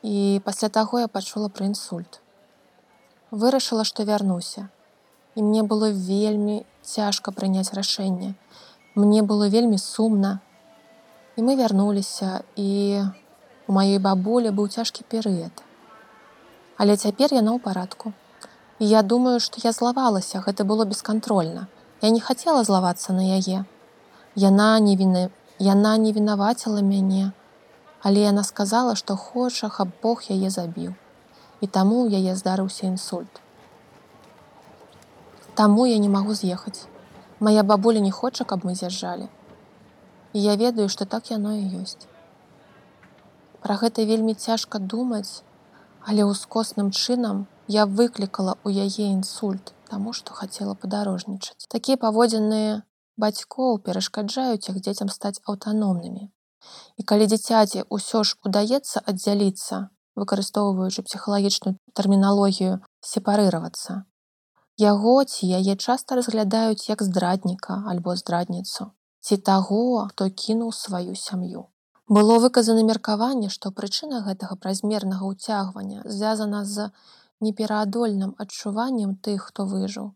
і 0.04 0.42
пасля 0.44 0.68
таго 0.70 1.00
я 1.00 1.08
пачула 1.08 1.48
пра 1.48 1.72
інсульт. 1.72 2.20
Вырашыла, 3.32 3.88
што 3.88 4.04
вярнуся. 4.04 4.68
І 5.36 5.44
мне 5.44 5.64
было 5.64 5.90
вельмі 5.90 6.66
цяжка 6.84 7.32
прыняць 7.32 7.74
рашэнне. 7.74 8.36
Мне 8.96 9.24
было 9.24 9.48
вельмі 9.48 9.80
сумна. 9.80 10.42
І 11.36 11.42
мы 11.42 11.56
вярнуліся 11.58 12.44
і 12.56 13.02
у 13.68 13.74
маёй 13.74 13.98
бабулі 13.98 14.54
быў 14.54 14.68
цяжкі 14.70 15.06
перыяд. 15.10 15.64
Але 16.78 16.98
цяпер 16.98 17.34
яна 17.34 17.58
ў 17.58 17.60
парадку. 17.60 18.14
І 18.78 18.90
я 18.90 19.02
думаю, 19.02 19.40
што 19.40 19.58
я 19.64 19.72
злавалася, 19.72 20.44
гэта 20.46 20.62
было 20.62 20.86
бескантрольна. 20.86 21.68
Я 22.02 22.10
не 22.10 22.20
хацела 22.20 22.64
злавацца 22.64 23.14
на 23.14 23.26
яе. 23.26 23.66
Яна 24.36 24.80
не 24.80 24.96
віны... 24.96 25.30
яна 25.60 25.98
не 25.98 26.12
вінаваціла 26.12 26.82
мяне, 26.82 27.32
Але 28.04 28.20
яна 28.20 28.44
сказала, 28.44 28.96
што 29.00 29.16
хоча, 29.16 29.70
каб 29.70 29.90
Бог 30.04 30.24
яе 30.30 30.50
забіў. 30.50 30.94
І 31.62 31.68
таму 31.68 32.04
ў 32.04 32.20
яе 32.20 32.36
здарыўся 32.36 32.86
інсульт. 32.88 33.40
Таму 35.56 35.86
я 35.86 35.98
не 35.98 36.10
магу 36.10 36.36
з'ехаць. 36.36 36.84
Мая 37.40 37.64
бабуля 37.64 38.04
не 38.04 38.12
хоча, 38.12 38.44
каб 38.44 38.66
мы 38.68 38.76
з'язджалі. 38.76 39.30
І 40.34 40.42
я 40.42 40.56
ведаю, 40.56 40.90
што 40.90 41.06
так 41.06 41.32
яно 41.32 41.54
і 41.54 41.66
ёсць. 41.82 42.10
Пра 43.64 43.78
гэта 43.82 44.04
вельмі 44.10 44.34
цяжка 44.34 44.80
думаць, 44.80 45.44
але 46.02 46.26
ўскосным 46.28 46.90
чынам 46.92 47.46
я 47.68 47.86
выклікала 47.86 48.58
ў 48.66 48.90
яе 48.90 49.14
інсульт, 49.14 49.72
таму 49.90 50.14
што 50.18 50.34
хацела 50.34 50.74
падарожнічаць. 50.76 51.70
Такія 51.70 51.98
паводзіны 52.02 52.84
бацькоў 53.18 53.78
перашкаджаюць 53.86 54.68
іх 54.74 54.82
дзецям 54.82 55.14
стаць 55.14 55.40
аўтаномнымі. 55.46 56.30
І 56.98 57.04
калі 57.04 57.28
дзіцяці 57.30 57.86
ўсё 57.90 58.24
ж 58.24 58.36
удаецца 58.48 59.04
аддзяліцца, 59.06 59.94
выкарыстоўваючы 60.20 61.06
псіхалагічную 61.08 61.76
тэрміналогію 61.94 62.82
сепарыравацца. 63.14 64.04
Яго 64.82 65.16
ці 65.24 65.48
яе 65.60 65.78
часта 65.78 66.18
разглядаюць 66.18 66.90
як 66.90 67.06
здрадніка 67.06 67.84
альбо 67.94 68.16
здрадніцу, 68.18 68.90
ці 69.24 69.38
таго, 69.38 70.08
хто 70.12 70.30
кінуў 70.30 70.74
сваю 70.76 71.16
сям'ю. 71.16 71.70
Было 72.08 72.40
выказана 72.44 72.84
меркаванне, 72.84 73.50
што 73.50 73.72
прычына 73.72 74.20
гэтага 74.28 74.60
празмернага 74.60 75.24
ўцягвання 75.32 76.04
звязана 76.06 76.66
з 76.68 76.92
непераадольным 77.40 78.36
адчуваннем 78.38 79.16
тых, 79.16 79.48
хто 79.50 79.66
выжыў, 79.66 80.12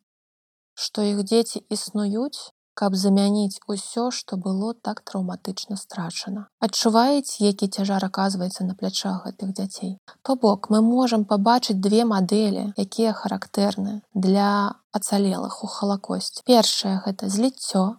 што 0.76 1.08
іх 1.08 1.24
дзеці 1.24 1.64
існуюць, 1.72 2.52
каб 2.78 2.96
замяніць 3.02 3.64
усё, 3.74 4.04
што 4.18 4.38
было 4.38 4.74
так 4.88 5.00
траўматычна 5.02 5.78
страчана. 5.82 6.44
Адчуваеце, 6.68 7.42
які 7.42 7.68
цяжар 7.68 8.06
аказваецца 8.06 8.68
на 8.68 8.76
плячах 8.78 9.24
гэтых 9.26 9.56
дзяцей. 9.58 9.98
То 10.22 10.36
бок 10.36 10.70
мы 10.70 10.84
можам 10.86 11.26
пабачыць 11.26 11.80
две 11.88 12.06
мадэлі, 12.06 12.74
якія 12.78 13.16
характэрны 13.18 14.02
для 14.14 14.76
ацалелых 14.92 15.64
у 15.64 15.72
халакосці. 15.78 16.46
Першае 16.46 17.02
гэта 17.08 17.32
зліццё, 17.34 17.98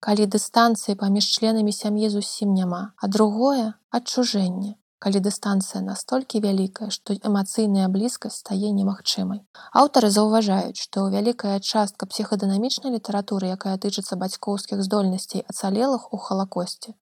калі 0.00 0.26
дыстанцыі 0.34 0.98
паміж 0.98 1.30
членамі 1.38 1.72
сям'і 1.72 2.10
зусім 2.10 2.54
няма, 2.54 2.82
а 2.96 3.08
другое 3.08 3.74
адчужэнне, 3.90 4.76
калі 4.98 5.18
дыстанцыя 5.22 5.82
настолькі 5.82 6.40
вялікая, 6.42 6.90
што 6.94 7.14
эмацыйная 7.14 7.86
блізкасць 7.90 8.40
стае 8.42 8.70
немагчымай. 8.78 9.42
Аўтары 9.82 10.10
заўважаюць, 10.14 10.78
што 10.78 11.06
вялікая 11.14 11.58
частка 11.60 12.06
псіхадынамічнай 12.10 12.94
літаратуры, 12.94 13.50
якая 13.54 13.76
тычыцца 13.78 14.18
бацькоўскіх 14.22 14.82
здольнасцей 14.86 15.44
ацалелых 15.46 16.10
у 16.14 16.18
халакосці, 16.18 16.94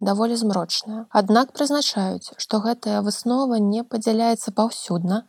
даволі 0.00 0.38
змрочная. 0.42 1.06
Аднак 1.10 1.50
прызначаюць, 1.52 2.34
што 2.38 2.62
гэтая 2.66 3.02
выснова 3.02 3.58
не 3.58 3.82
падзяляецца 3.82 4.54
паўсюдна 4.54 5.26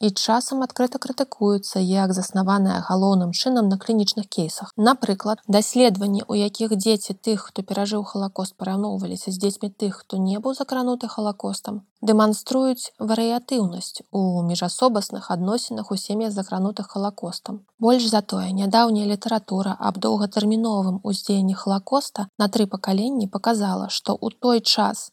і 0.00 0.10
часам 0.10 0.62
адкрыта 0.62 0.98
крытыкуюцца 1.02 1.82
як 1.82 2.14
заснаваная 2.14 2.78
галоўным 2.88 3.32
чынам 3.34 3.68
на 3.68 3.78
клінічных 3.82 4.28
кейсах. 4.30 4.72
Напрыклад, 4.76 5.42
даследаванні, 5.48 6.22
у 6.28 6.34
якіх 6.38 6.76
дзеці 6.76 7.18
тых, 7.18 7.50
хто 7.50 7.62
перажыў 7.62 8.04
халакост 8.04 8.54
параўноўваліся 8.56 9.34
з 9.34 9.42
дзецьмі 9.42 9.70
тых, 9.70 10.02
хто 10.02 10.22
не 10.22 10.38
быў 10.38 10.54
закрануты 10.54 11.10
халакостам, 11.10 11.82
дэманструюць 12.00 12.94
варыятыўнасць 13.02 14.06
у 14.12 14.42
міжасобасных 14.46 15.30
адносінах 15.34 15.90
у 15.90 15.96
сем'ях 15.96 16.32
закранутых 16.32 16.94
халакостам. 16.94 17.66
Больш 17.78 18.06
за 18.06 18.22
тое, 18.22 18.52
нядаўняя 18.54 19.06
літаратура 19.06 19.74
аб 19.78 19.98
доўгатэрміновым 19.98 21.00
уздзеянні 21.02 21.54
халакоста 21.58 22.28
на 22.38 22.46
тры 22.48 22.70
пакаленні 22.70 23.26
показала, 23.26 23.90
што 23.90 24.14
ў 24.14 24.30
той 24.38 24.60
час, 24.62 25.10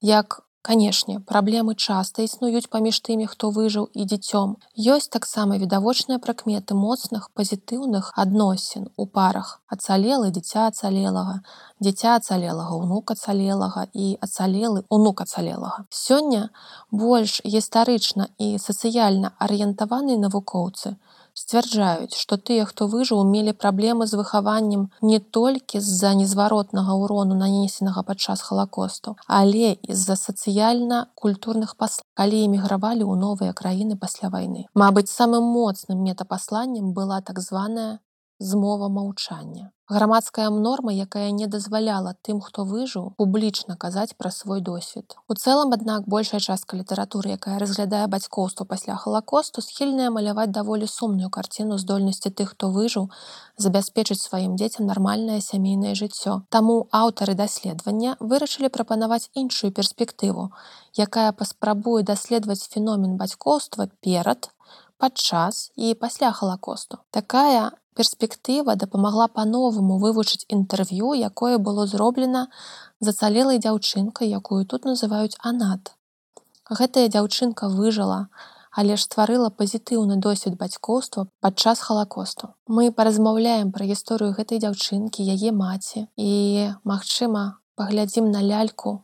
як 0.00 0.42
Канешне, 0.68 1.14
праблемы 1.24 1.72
часта 1.74 2.24
існуюць 2.28 2.68
паміж 2.68 2.96
тымі, 3.04 3.26
хто 3.32 3.48
выжыў 3.58 3.84
і 4.00 4.04
дзіцём. 4.04 4.50
Ёсць 4.94 5.08
таксама 5.14 5.56
відавочныя 5.62 6.20
прыкметы 6.26 6.76
моцных 6.80 7.30
пазітыўных 7.32 8.10
адносін 8.24 8.84
у 9.00 9.06
парах 9.06 9.54
ацалелы 9.76 10.28
дзіця 10.28 10.66
ацалелага, 10.72 11.40
дзіця 11.80 12.20
ацалелага, 12.20 12.76
унука 12.76 13.16
цалелага 13.16 13.86
і 13.94 14.10
ацалелы 14.20 14.84
унука 14.92 15.24
цалелага. 15.24 15.88
Сёння 15.88 16.50
больш 16.92 17.40
гістарычна 17.48 18.28
і 18.36 18.60
сацыяльна 18.60 19.32
арыентаваныя 19.40 20.20
навукоўцы, 20.20 20.96
сцвярджаюць, 21.38 22.18
што 22.18 22.36
тыя, 22.36 22.64
хто 22.70 22.88
выжыў, 22.92 23.22
мелі 23.28 23.54
праблемы 23.64 24.06
з 24.10 24.18
выхаваннем 24.20 24.88
не 25.02 25.20
толькі 25.20 25.80
з-за 25.80 26.14
незваротнага 26.18 26.98
ўрону 27.02 27.38
нанесенага 27.38 28.02
падчас 28.02 28.42
халакосту, 28.48 29.16
але 29.26 29.72
і 29.78 29.92
з-за 29.94 30.18
сацыяльна-культурных 30.18 31.76
пасл, 31.76 32.02
калі 32.18 32.42
эмігравалі 32.48 33.06
ў 33.06 33.14
новыя 33.22 33.52
краіны 33.54 33.96
пасля 33.96 34.34
вайны. 34.34 34.66
Мабыць, 34.74 35.10
самым 35.12 35.46
моцным 35.54 36.02
метапасланнем 36.02 36.92
была 36.92 37.22
так 37.22 37.40
званая 37.40 37.98
змова 38.38 38.88
маўчання. 38.88 39.70
Грамадская 39.90 40.50
норма, 40.50 40.92
якая 40.92 41.30
не 41.30 41.46
дазваляла 41.46 42.12
тым, 42.20 42.40
хто 42.44 42.64
выжыў 42.68 43.16
публічна 43.16 43.74
казаць 43.76 44.12
пра 44.18 44.30
свой 44.30 44.60
досвед. 44.60 45.16
У 45.28 45.34
цэлым, 45.34 45.72
аднак 45.72 46.04
большая 46.04 46.40
частка 46.40 46.76
літаратуры, 46.76 47.32
якая 47.32 47.56
разглядае 47.58 48.06
бацькоўства 48.06 48.66
пасля 48.68 48.96
халакосту, 48.96 49.64
схільная 49.64 50.10
маляваць 50.10 50.52
даволі 50.52 50.84
сумную 50.86 51.30
карціну 51.30 51.78
здольнасці 51.78 52.28
тых, 52.28 52.52
хто 52.52 52.68
выжыў, 52.68 53.08
забяспечыць 53.56 54.20
сваім 54.20 54.60
дзецям 54.60 54.84
нармальнае 54.84 55.40
сямейнае 55.40 55.96
жыццё. 55.96 56.44
Таму 56.52 56.84
аўтары 56.92 57.32
даследавання 57.32 58.20
вырашылі 58.20 58.68
прапанаваць 58.68 59.30
іншую 59.32 59.72
перспектыву, 59.72 60.52
якая 61.00 61.32
паспрабуе 61.32 62.04
даследаваць 62.04 62.68
феномен 62.68 63.16
бацькоўства 63.16 63.88
перад, 64.04 64.52
падчас 64.98 65.72
і 65.76 65.94
пасля 65.94 66.32
халакосту. 66.32 66.98
Такая 67.10 67.72
перспектыва 67.98 68.76
дапамагла 68.82 69.26
па-новаму 69.38 69.98
вывучыць 70.02 70.46
інтэрв'ю, 70.58 71.14
якое 71.30 71.58
было 71.58 71.86
зроблена 71.86 72.46
зацалелай 73.00 73.58
дзяўчынкай, 73.64 74.30
якую 74.42 74.62
тут 74.66 74.86
называюць 74.90 75.34
анат. 75.52 75.94
Гэтая 76.70 77.08
дзяўчынка 77.08 77.68
выжыла 77.74 78.28
але 78.78 78.96
ж 78.96 79.02
стварыла 79.02 79.48
пазітыўны 79.50 80.16
досвед 80.22 80.54
бацькоўства 80.58 81.26
падчас 81.42 81.80
халакосту. 81.82 82.54
Мы 82.66 82.92
паразмаўляем 82.92 83.72
пра 83.74 83.88
гісторыю 83.88 84.36
гэтай 84.36 84.62
дзяўчынкі, 84.62 85.24
яе 85.34 85.50
маці 85.50 86.06
і, 86.14 86.30
магчыма, 86.84 87.58
паглядзім 87.74 88.30
на 88.30 88.44
ляльку, 88.44 89.02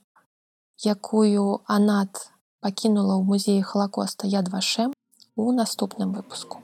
якую 0.84 1.64
Анат 1.66 2.30
пакінула 2.60 3.18
ў 3.18 3.22
музеі 3.26 3.66
халакоста 3.66 4.30
яд 4.30 4.52
вашем 4.54 4.94
у 5.34 5.50
наступным 5.50 6.14
выпуску. 6.14 6.62